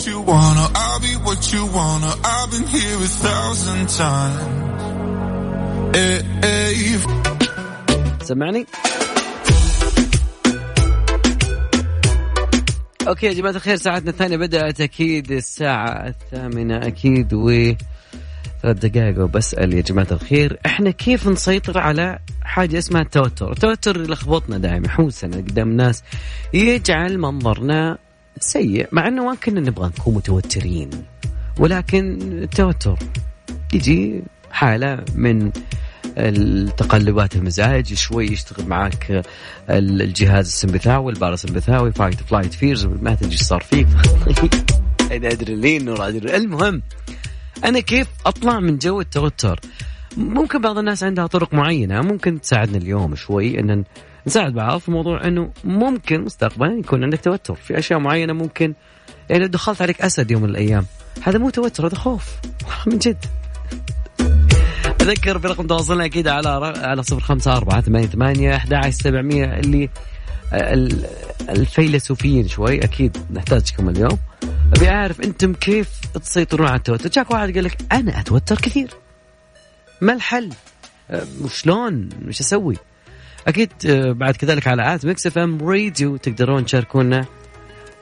سمعني؟ 8.22 8.66
أوكي 13.08 13.26
يا 13.26 13.34
جماعة 13.34 13.52
الخير 13.52 13.76
ساعتنا 13.76 14.10
الثانية 14.10 14.38
بدأت 14.38 14.82
أكيد 14.82 15.32
الساعة 15.32 16.08
الثامنة 16.08 16.78
أكيد 16.88 17.34
و 17.34 17.74
ثلاث 18.62 18.78
دقائق 18.78 19.24
وبسأل 19.24 19.74
يا 19.74 19.82
جماعة 19.82 20.08
الخير 20.12 20.60
إحنا 20.66 20.92
كيف 20.92 21.28
نسيطر 21.28 21.78
على 21.78 22.20
حاجة 22.42 22.78
اسمها 22.78 23.02
التوتر، 23.02 23.52
التوتر 23.52 24.02
يلخبطنا 24.02 24.58
دائما 24.58 24.86
يحوسنا 24.86 25.38
قدام 25.38 25.70
الناس 25.72 26.04
يجعل 26.54 27.18
منظرنا 27.18 27.98
سيء 28.40 28.88
مع 28.92 29.08
إنه 29.08 29.26
ما 29.26 29.36
كنا 29.36 29.60
نبغى 29.60 29.88
نكون 29.88 30.16
متوترين 30.16 30.90
ولكن 31.60 32.20
التوتر 32.22 33.00
يجي 33.74 34.24
حالة 34.52 35.06
من 35.16 35.52
التقلبات 36.18 37.36
المزاج 37.36 37.94
شوي 37.94 38.26
يشتغل 38.26 38.68
معك 38.68 39.26
الجهاز 39.70 40.46
السمبثاوي 40.46 41.12
الباراسمبثاوي 41.12 41.92
fight 41.92 42.22
flight 42.22 42.54
freeze 42.54 42.86
ما 42.86 43.16
تدري 43.16 43.32
إيش 43.32 43.42
صار 43.42 43.62
فيك 43.62 43.88
ادرينالين 45.12 45.90
المهم 45.90 46.82
أنا 47.66 47.80
كيف 47.80 48.08
أطلع 48.26 48.60
من 48.60 48.78
جو 48.78 49.02
التوتر؟ 49.02 49.60
ممكن 50.18 50.62
بعض 50.62 50.78
الناس 50.78 51.04
عندها 51.04 51.28
طرق 51.28 51.54
معينة 51.54 52.02
ممكن 52.02 52.42
تساعدنا 52.42 52.78
اليوم 52.78 53.16
شوي 53.16 53.60
إن 53.60 53.84
نساعد 54.28 54.54
بعض 54.54 54.80
في 54.80 54.92
موضوع 54.92 55.28
إنه 55.28 55.52
ممكن 55.64 56.22
مستقبلا 56.22 56.80
يكون 56.80 57.04
عندك 57.04 57.22
توتر. 57.22 57.56
في 57.56 57.80
أشياء 57.80 58.00
معينة 58.00 58.34
ممكن 58.34 58.74
يعني 59.30 59.48
دخلت 59.48 59.82
عليك 59.82 60.02
أسد 60.02 60.32
يوم 60.32 60.42
من 60.42 60.50
الأيام 60.50 60.86
هذا 61.22 61.40
مو 61.40 61.50
توتر 61.50 61.88
هذا 61.88 61.96
خوف. 61.96 62.26
من 62.88 62.98
جد. 62.98 63.26
أذكر 65.02 65.38
برقم 65.38 65.68
تواصلنا 65.68 66.06
أكيد 66.06 66.28
على 66.28 66.74
على 66.78 67.04
صفر 67.04 67.20
خمسة 67.20 67.58
أربعة 67.58 67.82
ثمانية 67.82 68.08
ثمانية 68.08 68.56
أحد 68.56 68.74
عشر 68.74 68.92
سبعمية 68.92 69.46
اللي 69.46 69.90
الفيلسوفيين 71.50 72.48
شوي 72.48 72.84
أكيد 72.84 73.18
نحتاجكم 73.32 73.90
اليوم. 73.90 74.18
أبي 74.76 74.90
أعرف 74.90 75.22
أنتم 75.22 75.54
كيف 75.54 75.90
تسيطرون 76.24 76.68
على 76.68 76.78
التوتر؟ 76.78 77.10
جاك 77.10 77.32
واحد 77.32 77.56
قال 77.56 77.64
لك 77.64 77.78
أنا 77.92 78.20
أتوتر 78.20 78.56
كثير. 78.56 78.90
ما 80.02 80.14
الحل؟ 80.14 80.50
وشلون 81.42 82.10
وش 82.28 82.40
أسوي؟ 82.40 82.76
أكيد 83.48 83.72
آه، 83.86 84.12
بعد 84.12 84.36
كذلك 84.36 84.68
على 84.68 84.96
at 84.96 85.06
Mix 85.06 85.28
FM 85.28 85.70
Radio 85.70 86.18
تقدرون 86.18 86.66
تشاركونا. 86.66 87.26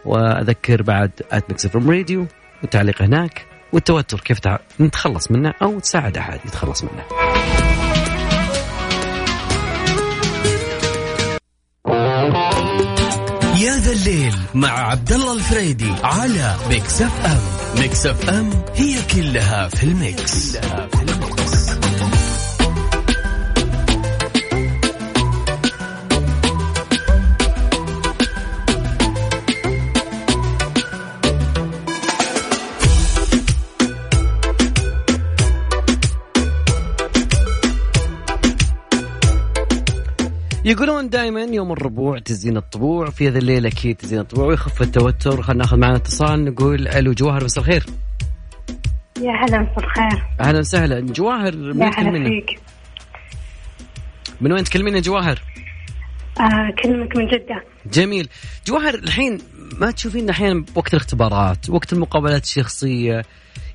وأذكر 0.05 0.81
بعد 0.81 1.11
at 1.31 1.43
Mix 1.50 1.65
FM 1.65 1.89
Radio 1.89 2.25
والتعليق 2.61 3.01
هناك. 3.01 3.45
والتوتر 3.73 4.19
كيف 4.19 4.39
نتخلص 4.79 5.31
منه 5.31 5.53
أو 5.61 5.79
تساعد 5.79 6.17
أحد 6.17 6.39
يتخلص 6.45 6.83
منه. 6.83 7.28
الليل 14.10 14.36
مع 14.54 14.89
عبد 14.92 15.12
الله 15.12 15.34
الفريدي 15.34 15.94
على 16.04 16.56
Mix 16.69 17.01
FM 17.01 17.39
Mix 17.81 18.05
FM 18.05 18.50
هي 18.75 18.96
كلها 19.16 19.68
في 19.68 19.84
ال 19.84 19.98
mix, 19.98 20.58
كلها 20.58 20.88
في 20.88 20.94
ال 20.93 20.94
mix. 20.94 20.99
يقولون 40.69 41.09
دائما 41.09 41.41
يوم 41.41 41.71
الربوع 41.71 42.19
تزين 42.19 42.57
الطبوع 42.57 43.09
في 43.09 43.27
هذا 43.27 43.38
الليل 43.38 43.65
أكيد 43.65 43.95
تزين 43.95 44.19
الطبوع 44.19 44.45
ويخف 44.45 44.81
التوتر. 44.81 45.41
خلينا 45.41 45.63
ناخذ 45.63 45.77
معنا 45.77 45.95
اتصال 45.95 46.45
نقول 46.45 46.88
ألو 46.88 47.13
جواهر 47.13 47.43
مساء 47.43 47.63
الخير. 47.63 47.85
يا 49.21 49.31
هلا 49.31 49.59
مساء 49.61 49.79
الخير. 49.79 50.23
أهلا 50.39 50.59
وسهلا. 50.59 50.99
جواهر 50.99 51.55
من 51.55 51.81
يا 51.81 51.88
هلا 51.88 52.29
فيك. 52.29 52.59
من 54.41 54.51
وين 54.51 54.63
تكلمينا 54.63 54.99
جواهر؟ 54.99 55.41
آه 56.39 56.73
كلمك 56.83 57.17
من 57.17 57.27
جدة. 57.27 57.63
جميل. 57.93 58.29
جواهر 58.67 58.93
الحين 58.93 59.38
ما 59.79 59.91
تشوفين 59.91 60.29
أحيانا 60.29 60.65
وقت 60.75 60.93
الاختبارات 60.93 61.69
وقت 61.69 61.93
المقابلات 61.93 62.43
الشخصية 62.43 63.25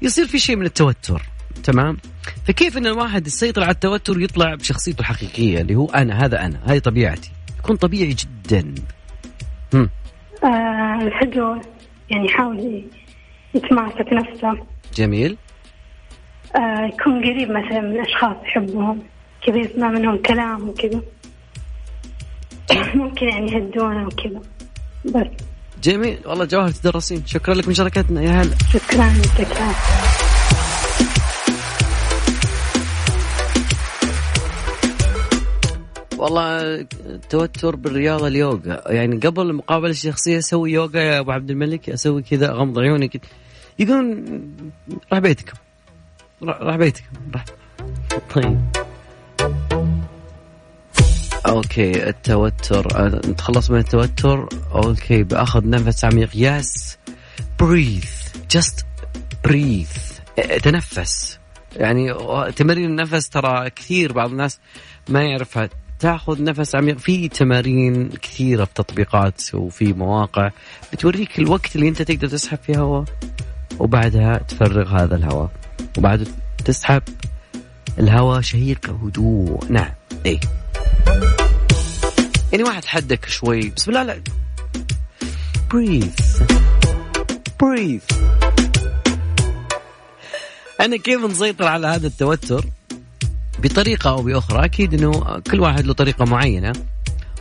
يصير 0.03 0.27
في 0.27 0.39
شيء 0.39 0.57
من 0.57 0.67
التوتر. 0.67 1.23
تمام؟ 1.65 1.97
فكيف 2.47 2.77
إن 2.77 2.87
الواحد 2.87 3.27
يسيطر 3.27 3.63
على 3.63 3.71
التوتر 3.71 4.19
ويطلع 4.19 4.55
بشخصيته 4.55 5.01
الحقيقية 5.01 5.61
اللي 5.61 5.75
هو 5.75 5.87
أنا 5.87 6.25
هذا 6.25 6.47
أنا 6.47 6.61
هذه 6.67 6.79
طبيعتي. 6.79 7.31
يكون 7.59 7.77
طبيعي 7.77 8.15
جدا. 8.15 8.75
آه 10.45 10.99
الهدوء 11.03 11.61
يعني 12.11 12.27
يحاول 12.27 12.85
يتماسك 13.55 14.13
نفسه. 14.13 14.67
جميل. 14.95 15.37
آه 16.57 16.91
يكون 16.93 17.19
قريب 17.19 17.51
مثلا 17.51 17.81
من 17.81 18.01
أشخاص 18.01 18.37
يحبهم 18.45 19.03
كذا 19.47 19.57
يسمع 19.57 19.89
منهم 19.91 20.23
كلام 20.23 20.69
وكذا. 20.69 21.03
ممكن 22.95 23.29
يعني 23.29 23.53
يهدونه 23.53 24.07
وكذا. 24.07 24.41
بس. 25.05 25.27
جميل. 25.83 26.19
والله 26.27 26.45
جواهر 26.45 26.71
تدرسين. 26.71 27.27
شكرا 27.27 27.55
لك 27.55 27.69
مشاركتنا 27.69 28.23
يا 28.23 28.31
هلا. 28.31 28.55
شكرا 28.73 29.15
شكرا. 29.39 29.75
والله 36.25 36.81
التوتر 37.07 37.77
بالرياضه 37.77 38.27
اليوغا. 38.27 38.83
يعني 38.93 39.17
قبل 39.17 39.43
المقابله 39.43 39.91
الشخصيه 39.91 40.39
أسوي 40.39 40.73
يوغا 40.73 41.01
يا 41.01 41.19
أبو 41.19 41.33
عبد 41.33 41.51
الملك 41.51 41.91
أسوي 41.91 42.23
كذا 42.23 42.51
اغمض 42.51 42.79
عيوني 42.79 43.09
كذا. 43.09 43.23
يقولون 43.79 44.25
راح 45.13 45.19
بيتكم. 45.19 45.57
راح 46.43 46.77
بيتكم. 46.77 47.05
راح. 47.35 47.45
طيب. 48.35 48.61
أوكي 51.47 52.09
التوتر. 52.09 53.09
نتخلص 53.29 53.71
من 53.71 53.79
التوتر. 53.79 54.49
okay 54.75 55.23
بأخذ 55.23 55.69
نفس 55.71 56.05
عميق. 56.05 56.31
yes 56.35 56.99
breathe 57.61 58.37
just 58.51 58.87
breathe 59.45 60.19
تنفس. 60.63 61.39
يعني 61.77 62.15
تمارين 62.57 62.85
النفس 62.85 63.29
ترى 63.29 63.71
كثير 63.71 64.13
بعض 64.13 64.31
الناس 64.31 64.61
ما 65.09 65.23
يعرفها. 65.23 65.69
تاخذ 66.05 66.43
نفس 66.43 66.75
عميق. 66.75 66.99
في 66.99 67.29
تمارين 67.29 68.09
كثيرة 68.09 68.65
في 68.65 68.75
تطبيقات 68.75 69.55
وفي 69.55 69.93
مواقع 69.93 70.51
بتوريك 70.93 71.39
الوقت 71.39 71.77
اللي 71.77 71.89
انت 71.89 72.03
تقدر 72.03 72.29
تسحب 72.29 72.59
فيه 72.67 72.79
هواء 72.79 73.05
وبعدها 73.79 74.39
تفرغ 74.39 75.03
هذا 75.03 75.17
الهواء. 75.17 75.51
وبعد 75.99 76.29
تسحب 76.65 77.03
الهواء 77.99 78.41
شهيق 78.41 78.91
هدوء 78.91 79.65
نعم. 79.69 79.91
اي 80.27 80.41
يعني 82.53 82.65
واحد 82.65 82.85
حدك 82.85 83.29
شوي. 83.29 83.71
بسم 83.71 83.91
الله. 83.91 84.03
لا. 84.03 84.21
breathe 85.71 86.43
breathe 87.61 88.05
أنا 90.81 90.97
كيف 90.97 91.25
نسيطر 91.25 91.67
على 91.67 91.87
هذا 91.87 92.07
التوتر؟ 92.07 92.65
بطريقة 93.63 94.11
أو 94.11 94.23
بأخرى 94.23 94.65
أكيد 94.65 94.95
إنه 94.95 95.41
كل 95.51 95.61
واحد 95.61 95.87
له 95.87 95.93
طريقة 95.93 96.25
معينة. 96.25 96.73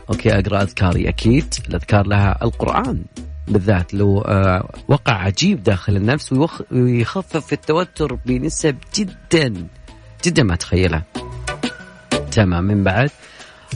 okay 0.09 0.39
أقرأ 0.39 0.61
أذكاري 0.61 1.09
أكيد. 1.09 1.53
الأذكار 1.69 2.07
لها 2.07 2.39
القرآن 2.43 3.03
بالذات 3.47 3.93
له 3.93 4.23
آه 4.25 4.69
وقع 4.87 5.13
عجيب 5.13 5.63
داخل 5.63 5.95
النفس 5.95 6.33
ويخفف 6.71 7.53
التوتر 7.53 8.13
بنسب 8.25 8.77
جدا 8.95 9.67
جدا 10.25 10.43
ما 10.43 10.55
تخيلها 10.55 11.03
تمام 12.31 12.63
من 12.63 12.83
بعد. 12.83 13.09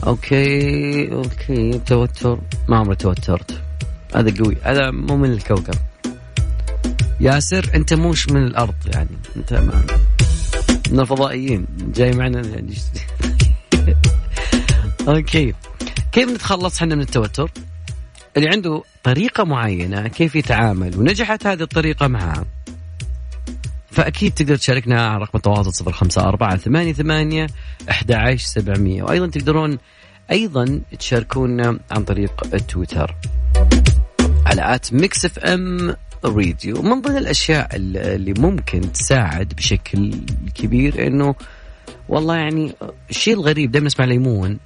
okay 0.06 1.12
okay 1.12 1.80
توتر. 1.86 2.38
ما 2.68 2.76
عمري 2.76 2.96
توترت. 2.96 3.60
هذا 4.14 4.44
قوي. 4.44 4.56
هذا 4.62 4.90
مو 4.90 5.16
من 5.16 5.32
الكوكب. 5.32 5.74
ياسر 7.20 7.70
أنت 7.74 7.94
موش 7.94 8.28
من 8.28 8.42
الأرض 8.42 8.74
يعني. 8.94 9.18
أنت 9.36 9.52
ما 9.52 9.82
من 10.92 11.00
الفضائيين. 11.00 11.66
جاي 11.94 12.12
معنا. 12.12 12.42
okay. 15.08 15.54
كيف 16.12 16.28
نتخلص؟ 16.28 16.76
إحنا 16.76 16.94
من 16.94 17.00
التوتر؟ 17.00 17.50
اللي 18.36 18.48
عنده 18.48 18.82
طريقة 19.02 19.44
معينة 19.44 20.08
كيف 20.08 20.36
يتعامل 20.36 20.98
ونجحت 20.98 21.46
هذه 21.46 21.62
الطريقة 21.62 22.08
معاه 22.08 22.44
فأكيد 23.90 24.32
تقدر 24.32 24.56
تشاركنا 24.56 25.06
على 25.08 25.22
رقم 25.22 25.30
التواصل 25.34 25.72
صفر 25.72 25.92
خمسة 25.92 26.22
أربعة 26.22 26.56
ثمانية 26.56 26.92
ثمانية 26.92 27.46
أحد 27.90 28.36
سبعمية. 28.36 29.02
وأيضا 29.02 29.26
تقدرون 29.26 29.78
أيضا 30.30 30.80
تشاركونا 30.98 31.78
عن 31.90 32.04
طريق 32.04 32.54
التويتر 32.54 33.14
على 34.46 34.74
at 34.74 34.92
Mix 34.92 35.24
FM. 35.24 35.96
Radio 36.24 36.82
من 36.82 37.00
ضمن 37.00 37.16
الأشياء 37.16 37.68
اللي 37.76 38.34
ممكن 38.38 38.92
تساعد 38.92 39.48
بشكل 39.48 40.14
كبير 40.54 41.06
إنه 41.06 41.34
والله 42.08 42.36
يعني 42.36 42.74
الشيء 43.10 43.34
الغريب 43.34 43.70
دائما 43.70 43.86
نسمع 43.86 44.04
ليمون. 44.04 44.58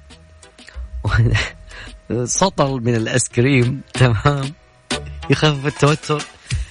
سطل 2.23 2.81
من 2.81 2.95
الآيس 2.95 3.29
كريم 3.29 3.81
تمام؟ 3.93 4.43
يخفف 5.29 5.65
التوتر. 5.65 6.23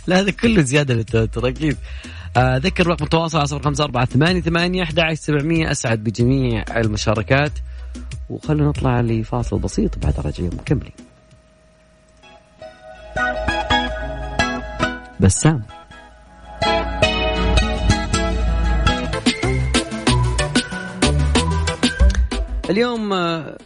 لا 0.07 0.21
هذا 0.21 0.31
كله 0.31 0.63
زيادة 0.63 0.95
للتوتر 0.95 1.49
أكيد. 1.49 1.77
آه، 2.37 2.57
ذكر 2.57 2.87
رقم 2.87 3.05
التواصل 3.05 3.39
على 3.39 3.47
صفر 3.47 3.63
خمسة 3.63 3.85
أربعة 3.85 4.05
ثمانية 4.05 4.41
ثمانية 4.41 4.83
أحد 4.83 5.13
سبعمية. 5.13 5.71
أسعد 5.71 6.05
بجميع 6.05 6.65
المشاركات. 6.77 7.53
وخلونا 8.31 8.69
نطلع 8.69 9.01
لفاصل 9.01 9.59
بسيط 9.59 9.99
بعد 9.99 10.21
رجعين 10.21 10.51
مكملين 10.55 10.93
بسام. 15.23 15.63
اليوم 22.71 23.13
آه، 23.13 23.59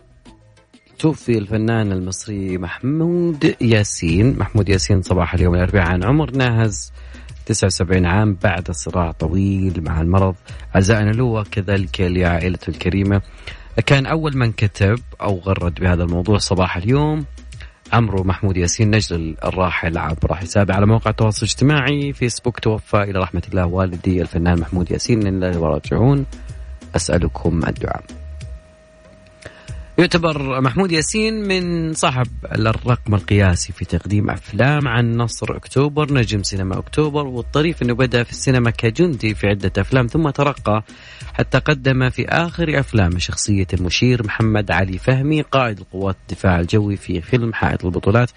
توفي 0.99 1.39
الفنان 1.39 1.93
المصري 1.93 2.59
محمود 2.59 3.57
ياسين. 3.61 4.39
محمود 4.39 4.69
ياسين 4.69 5.03
صباح 5.03 5.35
اليوم 5.35 5.55
الأربعاء. 5.55 5.89
عن 5.89 6.05
عمر 6.05 6.31
ناهز 6.31 6.93
79 7.47 8.07
عام 8.07 8.39
بعد 8.43 8.71
صراع 8.71 9.11
طويل 9.11 9.85
مع 9.85 10.01
المرض. 10.01 10.35
عزائنا 10.75 11.11
له 11.11 11.25
وكذلك 11.25 12.01
لعائلته 12.01 12.71
الكريمة. 12.71 13.23
كان 13.87 14.07
أول 14.07 14.37
من 14.37 14.53
كتب 14.53 14.99
أو 15.21 15.39
غرد 15.39 15.75
بهذا 15.75 16.03
الموضوع 16.03 16.39
صباح 16.39 16.77
اليوم. 16.77 17.25
عمرو 17.93 18.25
محمود 18.25 18.57
ياسين 18.57 18.91
نجل 18.91 19.37
الراحل 19.45 19.99
عبر 19.99 20.35
حسابه 20.35 20.75
على 20.75 20.87
موقع 20.87 21.11
التواصل 21.11 21.47
الاجتماعي 21.47 22.13
فيسبوك 22.13 22.59
توفى 22.59 23.03
إلى 23.03 23.19
رحمة 23.19 23.43
الله 23.49 23.67
والدي 23.67 24.23
الفنان 24.23 24.61
محمود 24.61 24.91
ياسين 24.91 25.27
إنا 25.27 25.51
راجعون 25.51 26.27
أسألكم 26.97 27.61
الدعاء. 27.69 28.26
يعتبر 29.99 30.61
محمود 30.61 30.93
ياسين 30.93 31.35
من 31.35 31.95
صاحب 31.95 32.27
الرقم 32.53 33.15
القياسي 33.15 33.73
في 33.73 33.85
تقديم 33.85 34.31
أفلام 34.31 34.89
عن 34.89 35.17
نصر 35.17 35.57
أكتوبر 35.57 36.13
نجم 36.13 36.43
سينما 36.43 36.79
أكتوبر 36.79 37.27
والطريف 37.27 37.83
إنه 37.83 37.95
بدأ 37.95 38.23
في 38.23 38.31
السينما 38.31 38.71
كجندي 38.71 39.35
في 39.35 39.47
عدة 39.47 39.73
أفلام 39.79 40.07
ثم 40.07 40.31
ترقى 40.31 40.83
حتى 41.35 41.59
قدم 41.59 42.11
في 42.11 42.29
آخر 42.29 42.81
افلامه 42.81 43.19
شخصية 43.19 43.67
المشير 43.73 44.27
محمد 44.27 44.71
علي 44.71 44.99
فهمي 44.99 45.43
قائد 45.43 45.79
القوات 45.79 46.17
الدفاع 46.23 46.61
الجوي 46.61 46.97
في 46.97 47.21
فيلم 47.21 47.53
حائط 47.53 47.85
البطولات. 47.85 48.31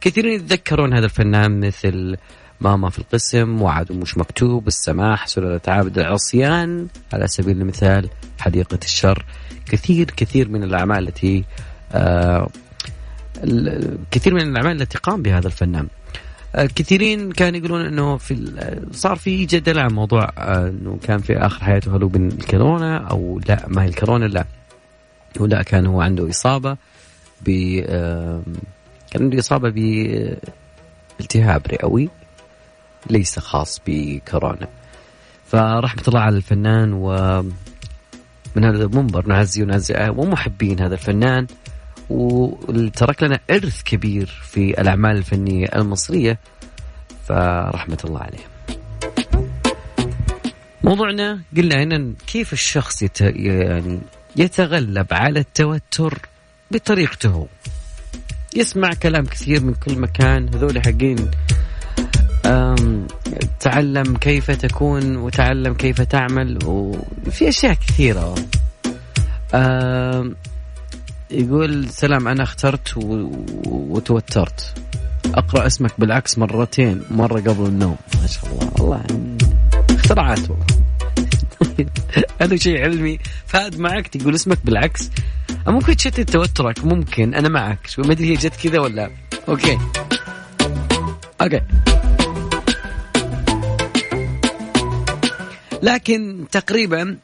كثيرين 0.00 0.34
يتذكرون 0.34 0.94
هذا 0.94 1.04
الفنان 1.04 1.66
مثل 1.66 2.16
ماما 2.60 2.90
في 2.90 2.98
القسم 2.98 3.62
وعد 3.62 3.92
مش 3.92 4.18
مكتوب 4.18 4.66
السماح 4.68 5.26
سلالة 5.26 5.60
عابد 5.68 5.98
العصيان 5.98 6.86
على 7.12 7.26
سبيل 7.26 7.60
المثال 7.60 8.08
حديقة 8.38 8.78
الشر. 8.84 9.24
كثير 9.66 10.10
كثير 10.10 10.48
من 10.48 10.62
الأعمال 10.62 11.08
التي 11.08 11.44
آه 11.92 12.48
كثير 14.10 14.34
من 14.34 14.40
الأعمال 14.40 14.82
التي 14.82 14.98
قام 14.98 15.22
بها 15.22 15.38
هذا 15.38 15.46
الفنان. 15.46 15.86
آه 16.54 16.66
كثيرين 16.66 17.32
كانوا 17.32 17.58
يقولون 17.58 17.80
إنه 17.80 18.16
في 18.16 18.52
صار 18.92 19.16
في 19.16 19.44
جدل 19.44 19.78
عن 19.78 19.92
موضوع 19.92 20.32
آه 20.38 20.68
إنه 20.68 20.98
كان 21.02 21.18
في 21.18 21.36
آخر 21.36 21.64
حياته 21.64 21.96
هل 21.96 22.10
من 22.14 22.28
الكورونا 22.32 22.96
أو 22.96 23.40
لا 23.48 23.64
ما 23.68 23.82
هي 23.82 23.88
الكورونا 23.88 24.24
لا. 24.24 24.44
ولا 25.40 25.62
كان 25.62 25.86
هو 25.86 26.00
عنده 26.00 26.30
إصابة 26.30 26.76
ب 27.46 27.80
آه 27.86 28.42
كان 29.10 29.22
عنده 29.22 29.38
إصابة 29.38 29.70
بالتهاب 31.18 31.66
رئوي. 31.66 32.10
ليس 33.10 33.38
خاص 33.38 33.80
بكورونا. 33.86 34.68
فرحمة 35.46 36.02
الله 36.08 36.20
على 36.20 36.36
الفنان 36.36 36.92
و 36.92 37.08
من 38.56 38.64
هذا 38.64 38.84
المنبر 38.84 39.26
نعزي 39.26 39.62
ونعزي 39.62 40.08
ومحبين 40.16 40.80
هذا 40.80 40.94
الفنان. 40.94 41.46
وترك 42.10 43.22
لنا 43.22 43.40
إرث 43.50 43.82
كبير 43.82 44.42
في 44.42 44.80
الأعمال 44.80 45.16
الفنية 45.16 45.66
المصرية. 45.76 46.38
فرحمة 47.28 47.98
الله 48.04 48.20
عليه 48.20 48.44
موضوعنا 50.84 51.40
قلنا 51.56 51.82
هنا 51.82 52.12
كيف 52.26 52.52
الشخص 52.52 53.02
يت... 53.02 53.20
يعني 53.20 54.00
يتغلب 54.36 55.06
على 55.10 55.40
التوتر 55.40 56.18
بطريقته. 56.70 57.48
يسمع 58.56 58.90
كلام 58.94 59.26
كثير 59.26 59.64
من 59.64 59.74
كل 59.74 59.98
مكان. 59.98 60.54
هذول 60.54 60.82
حقين 60.82 61.30
تعلم 63.60 64.16
كيف 64.20 64.50
تكون 64.50 65.16
وتعلم 65.16 65.74
كيف 65.74 66.00
تعمل 66.00 66.58
وفي 66.66 67.48
أشياء 67.48 67.74
كثيرة. 67.74 68.34
يقول 71.30 71.88
سلام 71.88 72.28
أنا 72.28 72.42
اخترت 72.42 72.94
وتوترت. 73.66 74.74
أقرأ 75.34 75.66
اسمك 75.66 76.00
بالعكس 76.00 76.38
مرتين 76.38 77.02
مرة 77.10 77.40
قبل 77.40 77.66
النوم. 77.66 77.96
ما 78.20 78.26
شاء 78.26 78.52
الله. 78.52 78.72
والله 78.80 79.04
اختراعات 79.90 80.50
والله. 80.50 80.66
هذا 82.40 82.56
شيء 82.56 82.82
علمي. 82.82 83.18
فهد 83.46 83.78
معك 83.78 84.06
تقول 84.06 84.34
اسمك 84.34 84.58
بالعكس. 84.64 85.10
ممكن 85.66 85.96
تشتت 85.96 86.30
توترك 86.30 86.84
ممكن. 86.84 87.34
أنا 87.34 87.48
معك. 87.48 87.78
ما 87.98 88.12
أدري 88.12 88.30
هي 88.30 88.34
جت 88.34 88.56
كذا 88.56 88.80
ولا 88.80 89.10
okay. 89.48 89.78
okay. 91.40 91.60
لكن 95.84 96.44
تقريبا 96.52 97.16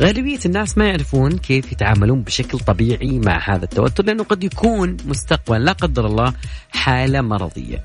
غالبية 0.00 0.38
الناس 0.46 0.78
ما 0.78 0.86
يعرفون 0.86 1.38
كيف 1.38 1.72
يتعاملون 1.72 2.22
بشكل 2.22 2.58
طبيعي 2.58 3.18
مع 3.18 3.54
هذا 3.54 3.64
التوتر 3.64 4.04
لأنه 4.04 4.24
قد 4.24 4.44
يكون 4.44 4.96
مستقبلا 5.06 5.58
لا 5.58 5.72
قدر 5.72 6.06
الله 6.06 6.34
حالة 6.70 7.20
مرضية. 7.20 7.84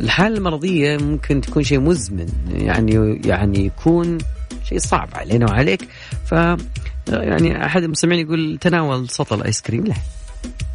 الحالة 0.00 0.36
المرضية 0.36 0.96
ممكن 0.96 1.40
تكون 1.40 1.62
شيء 1.62 1.80
مزمن 1.80 2.26
يعني 2.48 3.20
يعني 3.24 3.66
يكون 3.66 4.18
شيء 4.64 4.78
صعب 4.78 5.08
علينا 5.14 5.50
وعليك. 5.50 5.88
ف 6.26 6.32
يعني 7.08 7.66
أحد 7.66 7.82
المستمعين 7.82 8.26
يقول 8.26 8.58
تناول 8.60 9.08
سطل 9.08 9.42
آيس 9.42 9.60
كريم 9.60 9.84
لا. 9.84 9.94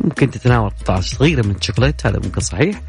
ممكن 0.01 0.31
تتناول 0.31 0.69
قطعة 0.69 1.01
صغيرة 1.01 1.47
من 1.47 1.55
الشوكولاتة 1.55 2.09
هذا 2.09 2.19
ممكن 2.23 2.41
صحيح. 2.41 2.81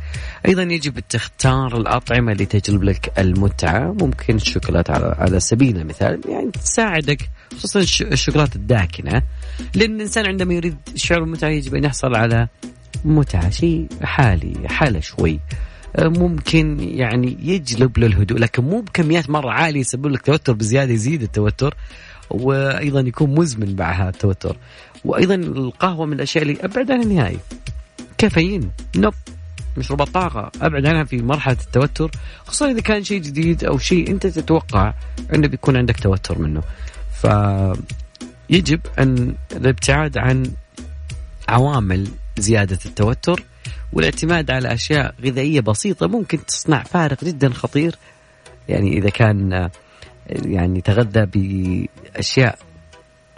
أيضا 0.47 0.63
يجب 0.63 0.99
تختار 0.99 1.77
الأطعمة 1.77 2.33
اللي 2.33 2.47
تجلب 2.47 2.83
لك 2.83 3.13
المتعة. 3.19 3.97
ممكن 4.01 4.35
الشوكولاتة 4.35 4.93
على, 4.93 5.41
سبيل 5.41 5.77
المثال 5.77 6.21
يعني 6.29 6.51
تساعدك 6.51 7.31
خصوصا 7.59 7.81
الشوكولاتة 8.05 8.57
الداكنة. 8.57 9.23
لأن 9.75 9.97
الإنسان 9.97 10.27
عندما 10.27 10.55
يريد 10.55 10.77
شعور 10.95 11.23
المتعة 11.23 11.49
يجب 11.49 11.75
أن 11.75 11.85
يحصل 11.85 12.15
على 12.15 12.49
متعة 13.05 13.51
شيء 13.51 13.87
حالي 14.03 14.69
حالة 14.69 15.01
شوي. 15.01 15.41
ممكن 15.99 16.81
يعني 16.81 17.37
يجلب 17.43 17.99
له 17.99 18.07
الهدوء 18.07 18.39
لكن 18.39 18.65
مو 18.65 18.81
بكميات 18.81 19.31
مرة 19.31 19.51
عالية 19.51 19.81
يسبب 19.81 20.07
لك 20.07 20.23
توتر 20.23 20.53
بزيادة 20.53 20.93
يزيد 20.93 21.23
التوتر 21.23 21.75
وأيضا 22.31 23.01
يكون 23.01 23.35
مزمن 23.35 23.81
هذا 23.81 24.09
التوتر. 24.09 24.57
وأيضا 25.05 25.35
القهوة 25.35 26.07
من 26.07 26.13
الأشياء 26.13 26.43
اللي 26.43 26.59
ابعد 26.61 26.91
عنها 26.91 27.05
نهائي 27.05 27.39
كافيين. 28.19 28.71
نوب. 28.97 29.15
مشروبات 29.77 30.09
طاقة. 30.09 30.51
أبعد 30.63 30.87
عنها 30.87 31.05
في 31.05 31.23
مرحلة 31.23 31.57
التوتر. 31.67 32.11
خصوصا 32.47 32.71
إذا 32.71 32.81
كان 32.81 33.05
شيء 33.05 33.21
جديد 33.21 33.65
أو 33.65 33.79
شيء 33.79 34.11
أنت 34.11 34.27
تتوقع 34.27 34.95
أنه 35.35 35.49
بيكون 35.49 35.77
عندك 35.77 36.01
توتر 36.01 36.39
منه. 36.39 36.63
ف 37.23 37.27
يجب 38.51 38.81
أن 38.99 39.35
الابتعاد 39.53 40.19
عن 40.19 40.53
عوامل 41.49 42.09
زيادة 42.39 42.79
التوتر 42.87 43.43
والاعتماد 43.93 44.51
على 44.51 44.75
أشياء 44.75 45.15
غذائية 45.23 45.61
بسيطة 45.61 46.07
ممكن 46.07 46.47
تصنع 46.47 46.83
فارق 46.83 47.25
جدا 47.25 47.51
خطير. 47.51 47.97
يعني 48.69 48.99
إذا 48.99 49.11
كان 49.11 49.71
يعني 50.29 50.81
تغذى 50.81 51.27
بأشياء 51.27 52.59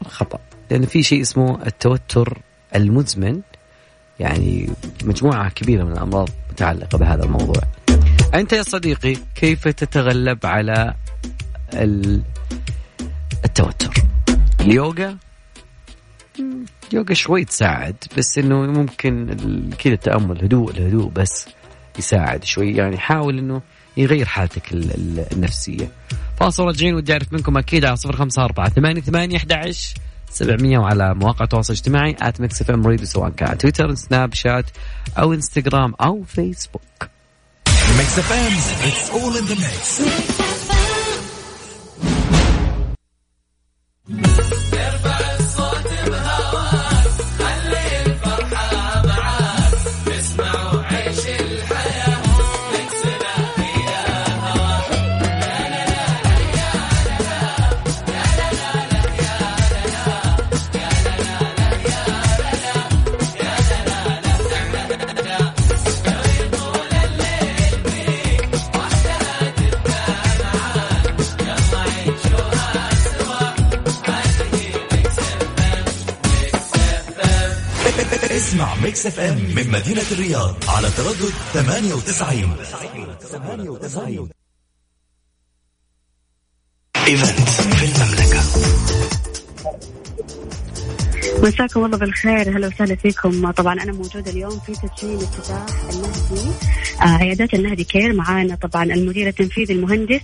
خطأ. 0.07 0.41
لأن 0.71 0.87
في 0.87 1.03
شيء 1.03 1.21
اسمه 1.21 1.67
التوتر 1.67 2.39
المزمن 2.77 3.41
يعني 4.21 4.71
مجموعة 5.05 5.51
كبيرة 5.51 5.85
من 5.85 5.93
الأمراض 5.93 6.29
متعلقة 6.51 6.99
بهذا 6.99 7.25
الموضوع. 7.25 7.63
أنت 8.35 8.53
يا 8.53 8.63
صديقي 8.63 9.17
كيف 9.35 9.69
تتغلب 9.69 10.47
على 10.47 10.95
التوتر؟ 13.45 13.95
اليوغا؟ 14.61 15.17
اليوغا 16.93 17.15
شوي 17.15 17.45
تساعد 17.45 17.97
بس 18.19 18.39
إنه 18.39 18.57
ممكن 18.57 19.37
كذا 19.79 19.95
التأمل 19.95 20.45
هدوء 20.45 20.71
الهدوء 20.71 21.11
بس 21.11 21.49
يساعد 21.99 22.45
شوي. 22.45 22.73
يعني 22.73 22.99
حاول 22.99 23.39
إنه 23.39 23.63
يغير 23.97 24.27
حالتك 24.27 24.73
النفسية. 25.33 25.89
فاصل 26.37 26.65
راجعين 26.65 26.95
ودي 26.95 27.13
أعرف 27.13 27.33
منكم 27.33 27.59
أكيد 27.59 27.85
على 27.85 27.97
صفر 27.97 28.17
خمسة 28.17 28.45
أربعة 28.45 28.69
ثمانية 28.69 29.01
ثمانية 29.01 29.39
700 30.31 30.79
وعلى 30.79 31.15
مواقع 31.15 31.45
التواصل 31.45 31.73
الاجتماعي 31.73 32.17
at 32.21 32.41
Mix 32.41 32.63
FM 32.63 32.87
Radio 32.87 33.05
سواء 33.05 33.31
كان 33.31 33.59
تويتر 33.59 33.95
سناب 33.95 34.35
شات 34.35 34.65
أو 35.19 35.33
انستغرام 35.33 35.95
أو 36.01 36.23
فيسبوك 36.23 36.83
Mix 37.99 38.19
FM 38.19 38.89
it's 38.89 39.11
all 39.11 39.37
in 39.39 39.45
the 39.45 39.55
mix 39.55 40.03
اسمع 78.39 78.75
Mix 78.83 79.07
FM 79.07 79.37
من 79.37 79.71
مدينة 79.71 80.03
الرياض 80.13 80.55
على 80.69 80.91
تردد 80.91 81.33
98 81.53 82.57
98 83.21 84.29
event 87.07 87.49
في 87.49 87.85
المملكة. 87.85 88.41
مساكم 91.43 91.85
الله 91.85 91.99
بالخير. 91.99 92.57
هلا 92.57 92.67
وسهلا 92.67 92.95
فيكم. 92.95 93.51
طبعا 93.51 93.73
أنا 93.75 93.93
موجودة 93.93 94.31
اليوم 94.31 94.61
في 94.61 94.73
تدشين 94.73 95.17
افتتاح 95.17 95.67
النهدي. 95.93 96.51
آه 97.03 97.17
عيادات 97.23 97.55
النهدي 97.55 97.85
Care. 97.85 98.13
معانا 98.13 98.55
طبعا 98.55 98.85
المدير 98.85 99.29
التنفيذي 99.29 99.73
المهندس 99.73 100.21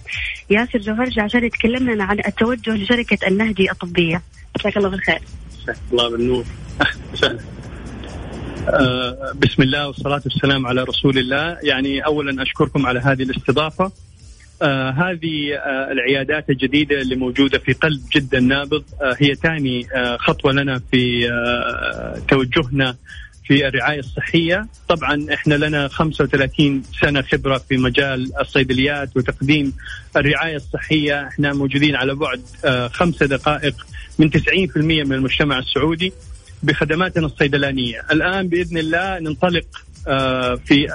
ياسر 0.50 0.78
جوهرجي. 0.78 1.20
عشان 1.20 1.44
يتكلم 1.44 1.90
لنا 1.90 2.04
عن 2.04 2.18
التوجه 2.18 2.70
لشركة 2.70 3.26
النهدي 3.28 3.70
الطبية. 3.70 4.22
مساك 4.58 4.76
الله 4.76 4.88
بالخير. 4.88 5.22
الله 5.92 6.10
بالنور. 6.10 6.44
أهلا 6.80 7.12
وسهلا. 7.12 7.53
بسم 8.64 9.62
الله 9.62 9.86
والصلاة 9.86 10.22
والسلام 10.24 10.66
على 10.66 10.82
رسول 10.82 11.18
الله. 11.18 11.58
يعني 11.62 12.04
أولا 12.06 12.42
أشكركم 12.42 12.86
على 12.86 13.00
هذه 13.00 13.22
الاستضافة. 13.22 13.92
آه 14.62 14.90
هذه 14.90 15.54
آه 15.54 15.92
العيادات 15.92 16.50
الجديدة 16.50 17.00
اللي 17.00 17.16
موجودة 17.16 17.58
في 17.58 17.72
قلب 17.72 18.00
جدة 18.12 18.38
النابض 18.38 18.84
آه 19.02 19.16
هي 19.18 19.34
ثاني 19.34 19.86
آه 19.94 20.16
خطوة 20.16 20.52
لنا 20.52 20.80
في 20.90 21.30
آه 21.32 22.22
توجهنا 22.28 22.96
في 23.44 23.68
الرعاية 23.68 23.98
الصحية. 23.98 24.66
طبعا 24.88 25.26
إحنا 25.34 25.54
لنا 25.54 25.88
35 25.88 26.82
سنة 27.00 27.22
خبرة 27.22 27.58
في 27.58 27.76
مجال 27.76 28.40
الصيدليات 28.40 29.16
وتقديم 29.16 29.72
الرعاية 30.16 30.56
الصحية. 30.56 31.26
إحنا 31.26 31.52
موجودين 31.52 31.96
على 31.96 32.14
بعد 32.14 32.42
آه 32.64 32.88
خمسة 32.88 33.26
دقائق 33.26 33.74
من 34.18 34.30
90% 34.30 34.36
من 34.76 35.12
المجتمع 35.12 35.58
السعودي. 35.58 36.12
بخدماتنا 36.64 37.26
الصيدلانية 37.26 38.02
الآن 38.12 38.48
بإذن 38.48 38.78
الله 38.78 39.18
ننطلق 39.18 39.66
آه 40.08 40.54
في 40.54 40.86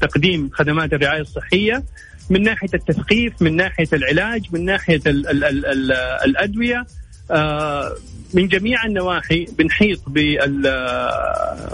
تقديم 0.00 0.50
خدمات 0.52 0.92
الرعاية 0.92 1.20
الصحية 1.20 1.84
من 2.30 2.42
ناحية 2.42 2.68
التثقيف 2.74 3.42
من 3.42 3.56
ناحية 3.56 3.88
العلاج 3.92 4.46
من 4.52 4.64
ناحية 4.64 5.00
ال 5.06 5.28
ال 5.28 5.44
ال 5.44 5.66
ال 5.66 5.92
الأدوية 6.24 6.86
آه 7.30 7.92
من 8.34 8.48
جميع 8.48 8.86
النواحي 8.86 9.46
بنحيط 9.58 10.00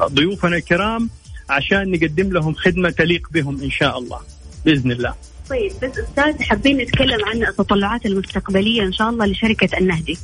بضيوفنا 0.03 0.57
الكرام 0.57 1.11
عشان 1.51 1.91
نقدم 1.91 2.33
لهم 2.33 2.55
خدمة 2.55 2.91
تليق 2.91 3.29
بهم 3.33 3.63
إن 3.63 3.71
شاء 3.71 3.99
الله 3.99 4.21
بإذن 4.65 4.93
الله. 4.93 5.15
طيب 5.51 5.73
بس 5.83 5.99
أستاذ 5.99 6.43
حابين 6.43 6.77
نتكلم 6.77 7.25
عن 7.25 7.43
التطلعات 7.43 8.07
المستقبلية 8.07 8.83
إن 8.83 8.93
شاء 8.93 9.09
الله 9.11 9.27
لشركة 9.27 9.79
النهدي. 9.79 10.19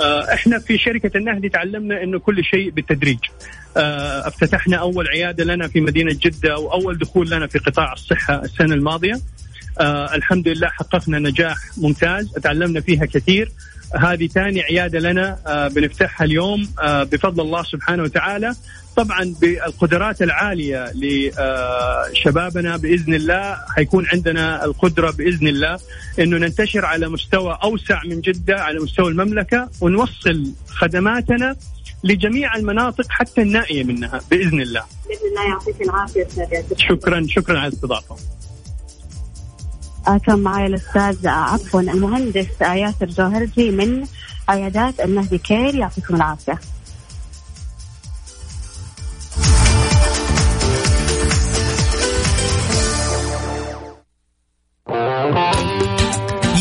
آه 0.00 0.32
إحنا 0.34 0.58
في 0.58 0.78
شركة 0.78 1.16
النهدي 1.16 1.48
تعلمنا 1.48 2.02
إنه 2.02 2.18
كل 2.18 2.44
شيء 2.44 2.70
بالتدريج. 2.70 3.18
آه 3.76 4.28
افتتحنا 4.28 4.76
أول 4.76 5.08
عيادة 5.08 5.44
لنا 5.44 5.68
في 5.68 5.80
مدينة 5.80 6.12
جدة 6.22 6.56
وأول 6.58 6.98
دخول 6.98 7.30
لنا 7.30 7.46
في 7.46 7.58
قطاع 7.58 7.92
الصحة 7.92 8.42
السنة 8.44 8.74
الماضية. 8.74 9.20
آه 9.80 10.14
الحمد 10.14 10.48
لله 10.48 10.68
حققنا 10.68 11.18
نجاح 11.18 11.56
ممتاز 11.76 12.32
تعلمنا 12.32 12.80
فيها 12.80 13.06
كثير. 13.06 13.52
هذه 13.96 14.26
ثاني 14.26 14.62
عيادة 14.62 14.98
لنا 14.98 15.38
آه 15.46 15.68
بنفتحها 15.68 16.24
اليوم 16.24 16.68
آه 16.80 17.02
بفضل 17.02 17.42
الله 17.42 17.62
سبحانه 17.62 18.02
وتعالى 18.02 18.54
طبعا 18.96 19.34
بالقدرات 19.40 20.22
العالية 20.22 20.92
لشبابنا 20.94 22.76
بإذن 22.76 23.14
الله 23.14 23.56
حيكون 23.76 24.06
عندنا 24.12 24.64
القدرة 24.64 25.10
بإذن 25.10 25.48
الله 25.48 25.78
إنه 26.18 26.36
ننتشر 26.36 26.84
على 26.84 27.08
مستوى 27.08 27.58
أوسع 27.62 28.00
من 28.04 28.20
جدة 28.20 28.60
على 28.60 28.78
مستوى 28.80 29.08
المملكة 29.08 29.70
ونوصل 29.80 30.52
خدماتنا 30.66 31.56
لجميع 32.04 32.56
المناطق 32.56 33.06
حتى 33.08 33.42
النائية 33.42 33.84
منها 33.84 34.20
بإذن 34.30 34.60
الله. 34.60 34.82
بإذن 35.08 35.28
الله 35.30 35.48
يعطيك 35.48 35.82
العافية 35.82 36.26
أستاذ 36.26 36.78
شكرا 36.78 37.26
شكرا 37.28 37.58
على 37.58 37.68
الاستضافه. 37.68 38.16
كان 40.16 40.38
معي 40.38 40.66
الأستاذ 40.66 41.28
عفوا 41.28 41.80
المهندس 41.80 42.60
ياسر 42.60 43.06
جوهرجي 43.06 43.70
من 43.70 44.06
عيادات 44.48 45.00
النهدي 45.00 45.38
Care 45.38 45.74
يعطيكم 45.74 46.16
العافية. 46.16 46.58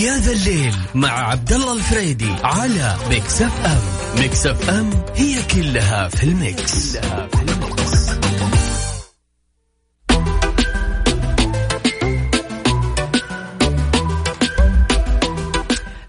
يا 0.01 0.17
ذا 0.17 0.31
الليل 0.31 0.75
مع 0.95 1.09
عبد 1.09 1.53
الله 1.53 1.73
الفريدي 1.73 2.31
على 2.43 2.95
Mix 3.09 3.41
FM 3.41 3.81
Mix 4.21 4.45
FM 4.47 4.89
هي 5.15 5.43
كلها 5.43 6.07
في 6.07 6.23
ال 6.23 6.38
mix, 6.38 6.97
كلها 6.97 7.27
في 7.27 7.41
ال 7.41 7.54
mix. 7.54 8.06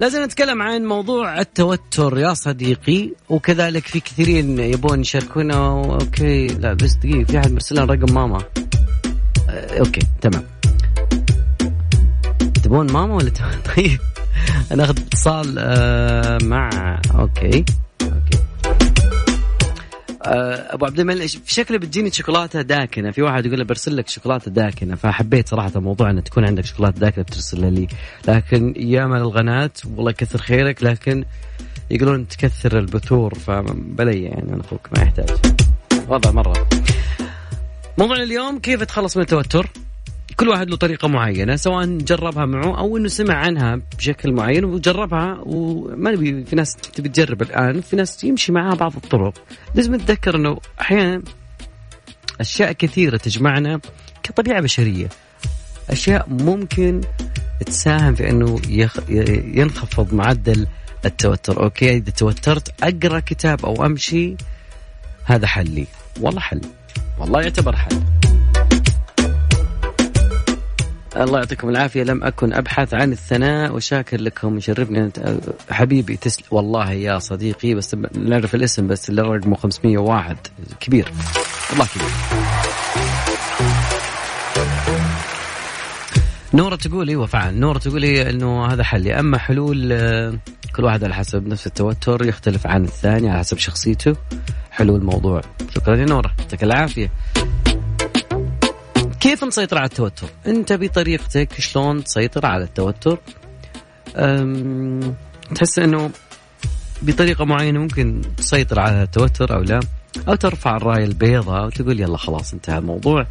لازم 0.01 0.25
نتكلم 0.25 0.63
عن 0.63 0.85
موضوع 0.85 1.41
التوتر 1.41 2.19
يا 2.19 2.35
صديقي 2.35 3.11
وكذلك 3.29 3.87
في 3.87 4.01
كثيرين 4.01 4.59
يبون 4.59 5.01
يشاركونا 5.01 5.55
okay 6.01 6.47
لا 6.47 6.73
بس 6.73 6.95
دقيقة 6.95 7.25
في 7.25 7.39
أحد 7.39 7.53
مرسل 7.53 7.89
رقم 7.89 8.15
ماما. 8.15 8.39
أه 9.49 9.79
okay 9.79 10.01
تمام. 10.21 10.45
تبون 12.63 12.93
ماما 12.93 13.15
ولا 13.15 13.31
طيب 13.77 13.99
أنا 14.73 14.85
أخذ 14.85 14.99
اتصال 15.01 15.55
أه 15.59 16.39
مع 16.43 17.01
okay. 17.19 17.65
أبو 20.75 20.87
عبد 20.87 21.01
الملك 21.01 21.27
في 21.27 21.55
شكله 21.55 21.79
بتجيني 21.79 22.11
شوكولاتة 22.11 22.63
داكنة. 22.63 23.11
في 23.11 23.23
واحد 23.23 23.47
يقول 23.47 23.65
برسل 23.65 23.97
لك 23.97 24.09
شوكولاتة 24.09 24.51
داكنة. 24.51 24.95
فحبيت 24.95 25.49
صراحة 25.49 25.73
الموضوع 25.77 26.11
ان 26.11 26.25
تكون 26.25 26.47
عندك 26.47 26.65
شوكولاتة 26.65 27.01
داكنة 27.01 27.25
ترسلها 27.25 27.71
لي. 27.71 27.89
لكن 28.29 28.75
يا 28.77 29.07
مال 29.07 29.21
الغنات 29.21 29.79
والله 29.85 30.11
يكثر 30.11 30.39
خيرك. 30.39 30.83
لكن 30.83 31.25
يقولون 31.91 32.29
تكثر 32.29 32.79
البثور 32.79 33.35
فبلي 33.35 34.23
يعني 34.23 34.53
أنا 34.53 34.61
أخوك 34.61 34.89
ما 34.97 35.03
يحتاج. 35.03 35.31
وضع 36.09 36.31
مرة. 36.31 36.69
موضوعنا 37.99 38.23
اليوم 38.23 38.59
كيف 38.59 38.83
اتخلص 38.83 39.17
من 39.17 39.23
التوتر؟ 39.23 39.71
كل 40.41 40.49
واحد 40.49 40.71
له 40.71 40.77
طريقة 40.77 41.09
معينة 41.09 41.57
سواء 41.57 41.87
جربها 41.87 42.47
معه 42.47 42.79
أو 42.79 42.97
إنه 42.97 43.09
سمع 43.09 43.35
عنها 43.35 43.81
بشكل 43.99 44.33
معين 44.33 44.65
وجربها 44.65 45.39
وما 45.43 46.11
نبي 46.11 46.45
في 46.45 46.57
ناس 46.57 46.77
تبي 46.77 47.09
تجرب 47.09 47.43
الآن 47.43 47.81
في 47.81 47.97
ناس 47.97 48.25
يمشي 48.25 48.53
معها 48.53 48.75
بعض 48.75 48.97
الطرق. 48.97 49.35
لازم 49.75 49.95
نتذكر 49.95 50.37
إنه 50.37 50.59
أحيانا 50.81 51.23
أشياء 52.41 52.73
كثيرة 52.73 53.17
تجمعنا 53.17 53.81
كطبيعة 54.23 54.61
بشرية. 54.61 55.09
أشياء 55.91 56.27
ممكن 56.29 57.01
تساهم 57.67 58.15
في 58.15 58.31
إنه 58.31 58.61
يخ... 58.69 58.97
ينخفض 59.59 60.15
معدل 60.15 60.67
التوتر. 61.05 61.63
أوكي 61.63 61.97
إذا 61.97 62.11
توترت 62.11 62.75
أقرأ 62.83 63.21
كتاب 63.21 63.67
أو 63.67 63.87
أمشي 63.87 64.37
هذا 65.25 65.47
حلي 65.47 65.87
والله 66.21 66.41
حل. 66.41 66.61
والله 67.19 67.41
يعتبر 67.43 67.77
حل. 67.77 68.18
الله 71.17 71.39
يعطيكم 71.39 71.69
العافية. 71.69 72.03
لم 72.03 72.25
أكن 72.25 72.53
أبحث 72.53 72.95
عن 72.95 73.13
الثناء 73.13 73.75
وشاكر 73.75 74.21
لكم. 74.21 74.59
يشرفني 74.59 75.11
حبيبي 75.71 76.17
تسل 76.17 76.43
والله 76.51 76.93
يا 76.93 77.19
صديقي 77.19 77.75
بس 77.75 77.97
نعرف 78.15 78.55
الاسم 78.55 78.87
بس 78.87 79.11
اللي 79.11 79.23
رقمه 79.23 79.57
501 79.57 80.37
كبير. 80.81 81.13
والله 81.71 81.87
كبير. 81.95 82.09
نورة 86.55 86.77
تقول 86.77 87.09
أيوه 87.09 87.27
فعلا 87.27 87.51
نورة 87.51 87.79
تقول 87.79 88.05
هي 88.05 88.31
إنه 88.31 88.67
هذا 88.67 88.83
حل. 88.83 89.09
أما 89.09 89.39
حلول 89.39 89.89
كل 90.77 90.85
واحد 90.85 91.05
على 91.05 91.15
حسب 91.15 91.47
نفس 91.47 91.67
التوتر 91.67 92.27
يختلف 92.27 92.67
عن 92.67 92.85
الثاني 92.85 93.31
على 93.31 93.39
حسب 93.39 93.59
شخصيته. 93.59 94.17
حلول 94.71 95.01
الموضوع 95.01 95.41
شكرا 95.75 95.97
يا 95.97 96.05
نورة. 96.05 96.33
يعطيك 96.39 96.63
العافية. 96.63 97.13
كيف 99.21 99.45
نسيطر 99.45 99.79
على 99.79 99.87
التوتر؟ 99.87 100.29
انت 100.47 100.73
بطريقتك 100.73 101.61
شلون 101.61 102.05
تسيطر 102.05 102.47
على 102.47 102.65
التوتر؟ 102.65 103.19
تحس 105.55 105.79
إنه 105.79 106.11
بطريقة 107.03 107.45
معينة 107.45 107.81
ممكن 107.81 108.23
تسيطر 108.37 108.81
على 108.81 109.03
التوتر 109.03 109.57
أو 109.57 109.63
لا؟ 109.63 109.81
أو 110.29 110.35
ترفع 110.35 110.77
الرايه 110.77 111.05
البيضاء 111.05 111.67
وتقول 111.67 112.01
يلا 112.01 112.19
خلاص 112.19 112.53
انتهى 112.53 112.79
الموضوع. 112.79 113.27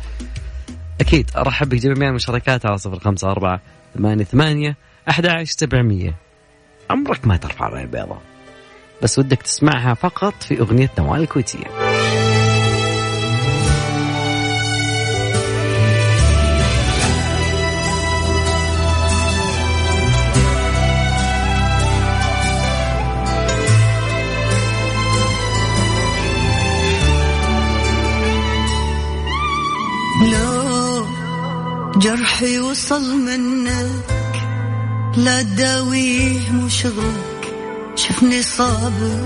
أكيد 1.01 1.31
أرحب 1.37 1.69
بجميع 1.69 2.09
المشاركات 2.09 2.65
على 2.65 2.77
صفر 2.77 2.99
خمسة 2.99 3.31
أربعة 3.31 3.61
ثمانية 3.97 4.23
ثمانية 4.23 4.77
أحد 5.09 5.25
عشر 5.25 5.55
سبعمية 5.57 6.15
عمرك 6.89 7.27
ما 7.27 7.37
ترفع 7.37 7.67
الرايه 7.67 7.83
البيضاء 7.83 8.21
بس 9.03 9.19
ودك 9.19 9.41
تسمعها 9.41 9.93
فقط 9.93 10.33
في 10.43 10.59
أغنية 10.59 10.91
نوال 10.99 11.21
الكويتية. 11.21 11.86
جرحي 31.97 32.59
وصل 32.59 33.17
منك 33.17 34.05
لا 35.17 35.41
تداويه 35.41 36.51
مو 36.51 36.69
شغلك 36.69 37.53
شفني 37.95 38.43
صابر 38.43 39.25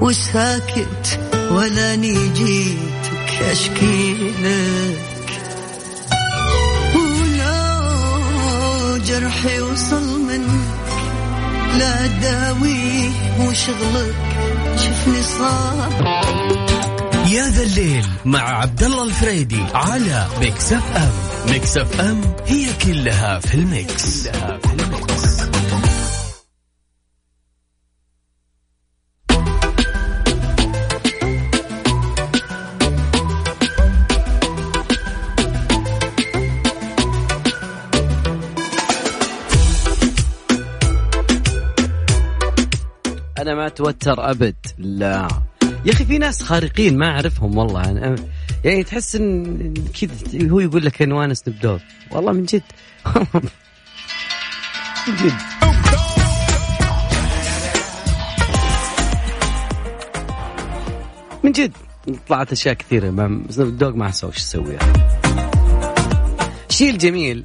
وساكت 0.00 1.20
ولا 1.50 1.96
نيجيتك 1.96 3.42
اشكي 3.50 4.14
لك. 4.42 4.98
ولو 6.94 8.98
جرحي 9.06 9.60
وصل 9.60 10.20
منك 10.20 10.92
لا 11.78 12.06
داويه 12.06 13.08
مو 13.38 13.52
شغلك 13.52 14.16
شفني 14.76 15.22
صابر 15.22 16.61
يا 17.32 17.48
ذا 17.48 17.62
الليل 17.62 18.06
مع 18.24 18.40
عبد 18.40 18.82
الله 18.82 19.04
الفريدي 19.04 19.62
على 19.74 20.26
Mix 20.40 20.72
FM 20.72 21.12
Mix 21.52 21.76
FM 21.76 22.20
هي 22.46 22.66
كلها 22.84 23.38
في 23.38 23.54
ال 23.54 23.69
mix, 23.69 24.28
كلها 24.28 24.58
في 24.58 24.72
ال 24.72 24.86
mix. 24.86 25.42
أنا 43.38 43.54
ما 43.54 43.66
أتوتر 43.66 44.30
أبد 44.30 44.56
لا 44.78 45.28
يا 45.84 45.92
أخي 45.92 46.04
في 46.04 46.18
ناس 46.18 46.42
خارقين 46.42 46.98
ما 46.98 47.06
أعرفهم 47.06 47.58
والله. 47.58 47.90
أنا 47.90 48.16
يعني 48.64 48.84
تحس 48.84 49.16
ان 49.16 49.74
كذا 50.00 50.50
هو 50.50 50.60
يقول 50.60 50.84
لك 50.84 51.02
عنوان 51.02 51.34
سنوب 51.34 51.58
دوغ 51.58 51.78
والله 52.10 52.32
من 52.32 52.44
جد. 52.44 52.62
من 55.08 55.16
جد. 55.16 55.32
من 61.44 61.52
جد. 61.52 61.72
طلعت 62.28 62.52
أشياء 62.52 62.74
كثيرة. 62.74 63.10
مع 63.10 63.40
سنوب 63.50 63.78
دوغ 63.78 63.92
ما 63.96 64.10
سوى 64.10 64.30
إيش 64.30 64.38
يسوي 64.38 64.76
الشيء 66.70 66.90
الجميل 66.90 67.44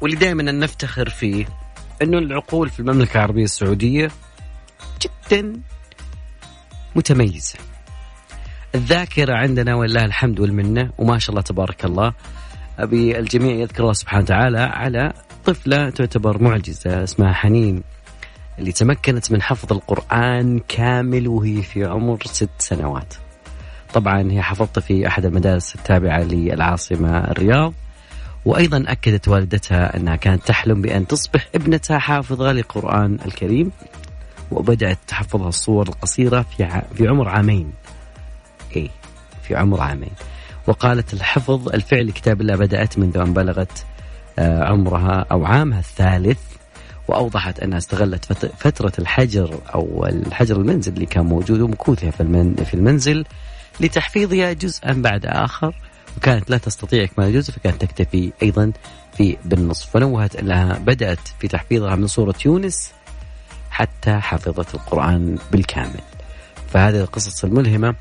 واللي 0.00 0.16
دائما 0.16 0.42
نفتخر 0.42 1.08
فيه 1.08 1.46
إنه 2.02 2.18
العقول 2.18 2.68
في 2.68 2.80
المملكة 2.80 3.12
العربية 3.12 3.44
السعودية 3.44 4.10
جدا 5.02 5.60
متميزة 6.98 7.58
الذاكرة 8.74 9.34
عندنا 9.34 9.74
ولله 9.74 10.04
الحمد 10.04 10.40
والمنة 10.40 10.90
وما 10.98 11.18
شاء 11.18 11.30
الله 11.30 11.42
تبارك 11.42 11.84
الله 11.84 12.12
أبي 12.78 13.18
الجميع 13.18 13.54
يذكر 13.54 13.82
الله 13.82 13.92
سبحانه 13.92 14.22
وتعالى 14.22 14.58
على 14.60 15.12
طفلة 15.44 15.90
تعتبر 15.90 16.42
معجزة 16.42 17.04
اسمها 17.04 17.32
حنين 17.32 17.82
اللي 18.58 18.72
تمكنت 18.72 19.32
من 19.32 19.42
حفظ 19.42 19.72
القرآن 19.72 20.60
كامل 20.68 21.28
وهي 21.28 21.62
في 21.62 21.84
عمر 21.84 22.18
ست 22.24 22.50
سنوات. 22.58 23.14
طبعا 23.94 24.32
هي 24.32 24.42
حفظته 24.42 24.80
في 24.80 25.06
أحد 25.06 25.24
المدارس 25.24 25.74
التابعة 25.74 26.20
للعاصمة 26.20 27.18
الرياض 27.18 27.74
وأيضا 28.44 28.84
أكدت 28.88 29.28
والدتها 29.28 29.96
أنها 29.96 30.16
كانت 30.16 30.46
تحلم 30.46 30.82
بأن 30.82 31.06
تصبح 31.06 31.48
ابنتها 31.54 31.98
حافظة 31.98 32.52
للقرآن 32.52 33.18
الكريم. 33.26 33.72
وبدأت 34.50 34.98
تحفظها 35.06 35.48
الصور 35.48 35.88
القصيرة 35.88 36.46
في 36.56 36.64
ع... 36.64 36.82
في 36.94 37.08
عمر 37.08 37.28
عامين. 37.28 37.72
اي 38.76 38.90
في 39.42 39.56
عمر 39.56 39.80
عامين. 39.80 40.12
وقالت 40.66 41.14
الحفظ 41.14 41.68
الفعل 41.68 42.10
كتاب 42.10 42.40
الله 42.40 42.56
بدأت 42.56 42.98
منذ 42.98 43.16
أن 43.16 43.32
بلغت 43.32 43.84
آه، 44.38 44.64
عمرها 44.64 45.26
أو 45.30 45.44
عامها 45.44 45.78
الثالث 45.78 46.38
وأوضحت 47.08 47.60
أنها 47.60 47.78
استغلت 47.78 48.24
فترة 48.58 48.92
الحجر 48.98 49.60
أو 49.74 50.06
الحجر 50.06 50.56
المنزل 50.56 50.92
اللي 50.92 51.06
كان 51.06 51.24
موجود 51.24 51.60
ومكوثها 51.60 52.10
في, 52.10 52.74
المنزل 52.74 53.24
لتحفيظها 53.80 54.52
جزءا 54.52 54.92
بعد 54.92 55.26
آخر 55.26 55.74
وكانت 56.16 56.50
لا 56.50 56.58
تستطيع 56.58 57.04
إكمال 57.04 57.28
الجزء 57.28 57.52
فكانت 57.52 57.80
تكتفي 57.84 58.32
أيضا 58.42 58.72
في 59.16 59.36
بالنصف 59.44 59.90
فنوهت 59.90 60.36
أنها 60.36 60.78
بدأت 60.78 61.18
في 61.40 61.48
تحفيظها 61.48 61.96
من 61.96 62.06
سورة 62.06 62.34
يونس 62.46 62.92
حتى 63.78 64.14
حفظت 64.20 64.74
القرآن 64.74 65.38
بالكامل. 65.52 66.00
فهذه 66.72 67.00
القصص 67.00 67.44
الملهمة 67.44 67.94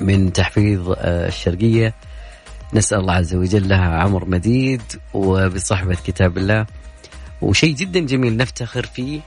من 0.00 0.32
تحفيظ 0.32 0.90
آه، 0.90 1.28
الشرقية. 1.28 1.94
نسأل 2.74 2.98
الله 2.98 3.14
عز 3.14 3.34
وجل 3.34 3.68
لها 3.68 3.98
عمر 3.98 4.24
مديد 4.24 4.82
وبصحبة 5.14 5.96
كتاب 6.06 6.38
الله. 6.38 6.66
وشيء 7.42 7.74
جدا 7.74 8.00
جميل 8.00 8.36
نفتخر 8.36 8.86
فيه. 8.86 9.20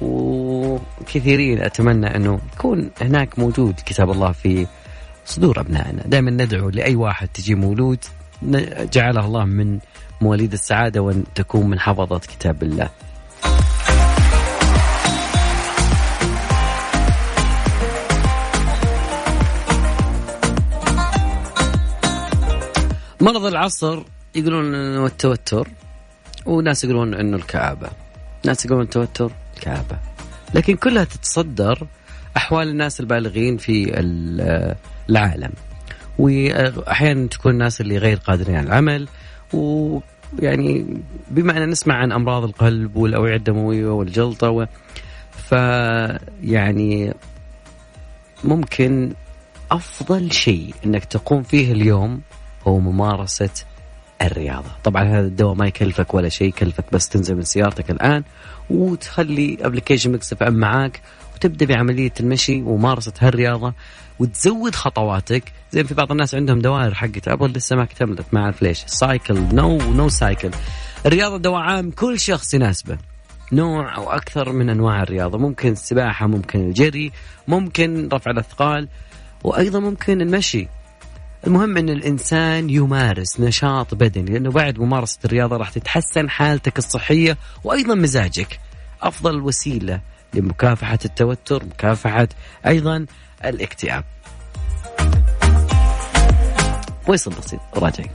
وكثيرين 0.00 1.62
أتمنى 1.62 2.16
أنه 2.16 2.40
يكون 2.56 2.90
هناك 3.00 3.38
موجود 3.38 3.74
كتاب 3.86 4.10
الله 4.10 4.32
في 4.32 4.66
صدور 5.26 5.60
أبنائنا. 5.60 6.02
دائما 6.06 6.30
ندعو 6.30 6.68
لأي 6.68 6.94
واحد 6.94 7.28
تجي 7.28 7.54
مولود. 7.54 8.04
جعله 8.92 9.26
الله 9.26 9.44
من 9.44 9.78
مواليد 10.20 10.52
السعادة 10.52 11.00
وأن 11.00 11.24
تكون 11.34 11.66
من 11.66 11.80
حفظة 11.80 12.18
كتاب 12.18 12.62
الله. 12.62 12.88
مرض 23.20 23.44
العصر 23.44 24.02
يقولون 24.34 24.74
إنه 24.74 25.06
التوتر 25.06 25.68
وناس 26.46 26.84
يقولون 26.84 27.14
إنه 27.14 27.36
الكآبة. 27.36 27.88
ناس 28.46 28.64
يقولون 28.64 28.84
التوتر 28.84 29.32
الكآبة 29.56 29.98
لكن 30.54 30.76
كلها 30.76 31.04
تتصدر 31.04 31.86
أحوال 32.36 32.68
الناس 32.68 33.00
البالغين 33.00 33.56
في 33.56 34.00
العالم. 35.10 35.52
وأحيانا 36.18 37.28
تكون 37.28 37.52
الناس 37.52 37.80
اللي 37.80 37.98
غير 37.98 38.16
قادرين 38.16 38.56
على 38.56 38.66
العمل 38.66 39.08
ويعني 39.52 41.00
بما 41.30 41.56
ان 41.56 41.70
نسمع 41.70 41.94
عن 41.94 42.12
أمراض 42.12 42.44
القلب 42.44 42.96
والأوعية 42.96 43.36
الدموية 43.36 43.86
والجلطة 43.86 44.50
و 44.50 44.66
فيعني 45.48 47.14
ممكن 48.44 49.12
أفضل 49.70 50.32
شيء 50.32 50.74
إنك 50.86 51.04
تقوم 51.04 51.42
فيه 51.42 51.72
اليوم 51.72 52.20
هو 52.66 52.78
ممارسة 52.78 53.50
الرياضة. 54.22 54.70
طبعا 54.84 55.02
هذا 55.02 55.26
الدواء 55.26 55.54
ما 55.54 55.66
يكلفك 55.66 56.14
ولا 56.14 56.28
شيء 56.28 56.48
يكلفك 56.48 56.84
بس 56.92 57.08
تنزل 57.08 57.34
من 57.36 57.42
سيارتك 57.42 57.90
الآن 57.90 58.22
وتخلي 58.70 59.58
application 59.60 60.12
Mix 60.12 60.42
FM 60.42 60.54
معاك 60.54 61.00
وتبدأ 61.34 61.66
بعملية 61.66 62.12
المشي 62.20 62.62
وممارسة 62.62 63.12
هالرياضة 63.20 63.74
وتزود 64.18 64.74
خطواتك. 64.74 65.52
زي 65.72 65.84
في 65.84 65.94
بعض 65.94 66.10
الناس 66.10 66.34
عندهم 66.34 66.58
دوائر 66.58 66.94
حقت 66.94 67.28
أبغى 67.28 67.52
لسه 67.52 67.76
ما 67.76 67.82
اكتملت 67.82 68.26
ما 68.32 68.40
أعرف 68.40 68.62
ليش. 68.62 68.84
cycle 68.86 69.54
no 69.54 69.78
no 69.78 70.08
cycle 70.08 70.50
الرياضة 71.06 71.36
دواء 71.36 71.60
عام 71.60 71.90
كل 71.90 72.20
شخص 72.20 72.54
يناسبه. 72.54 72.98
نوع 73.52 73.96
أو 73.96 74.10
أكثر 74.10 74.52
من 74.52 74.70
أنواع 74.70 75.02
الرياضة. 75.02 75.38
ممكن 75.38 75.72
السباحة 75.72 76.26
ممكن 76.26 76.60
الجري 76.60 77.12
ممكن 77.48 78.08
رفع 78.12 78.30
الأثقال 78.30 78.88
وأيضا 79.44 79.78
ممكن 79.78 80.20
المشي. 80.20 80.68
المهم 81.46 81.76
إن 81.76 81.88
الإنسان 81.88 82.70
يمارس 82.70 83.40
نشاط 83.40 83.94
بدني 83.94 84.30
لأنه 84.30 84.50
بعد 84.50 84.78
ممارسة 84.78 85.18
الرياضة 85.24 85.56
راح 85.56 85.70
تتحسن 85.70 86.30
حالتك 86.30 86.78
الصحية 86.78 87.36
وأيضا 87.64 87.94
مزاجك. 87.94 88.60
أفضل 89.02 89.40
وسيلة 89.40 90.00
لمكافحة 90.34 90.98
التوتر 91.04 91.64
مكافحة 91.64 92.28
أيضا 92.66 93.06
الاكتئاب. 93.44 94.04
ويصل 97.08 97.30
بسيط 97.30 97.60
راجعين. 97.76 98.10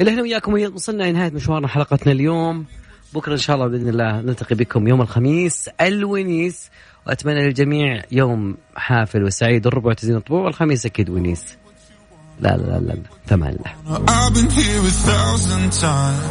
إلى 0.00 0.10
هنا 0.10 0.22
وياكم 0.22 0.52
وصلنا 0.74 1.04
لنهاية 1.04 1.30
مشوارنا 1.30 1.68
حلقتنا 1.68 2.12
اليوم. 2.12 2.64
بكرة 3.14 3.32
إن 3.32 3.38
شاء 3.38 3.56
الله 3.56 3.66
بإذن 3.66 3.88
الله 3.88 4.20
نلتقي 4.20 4.56
بكم 4.56 4.88
يوم 4.88 5.00
الخميس 5.00 5.68
الونيس 5.80 6.70
وأتمنى 7.06 7.46
للجميع 7.46 8.02
يوم 8.12 8.56
حافل 8.76 9.24
وسعيد. 9.24 9.66
الربع 9.66 9.92
تزين 9.92 10.16
الطبوع 10.16 10.44
والخميس 10.44 10.86
أكيد 10.86 11.10
ونيس. 11.10 11.44
لا 12.40 12.56
لا 12.56 12.78
لا 12.78 12.78
لا 12.78 13.02
ثمان 13.26 13.56
الله 13.56 13.98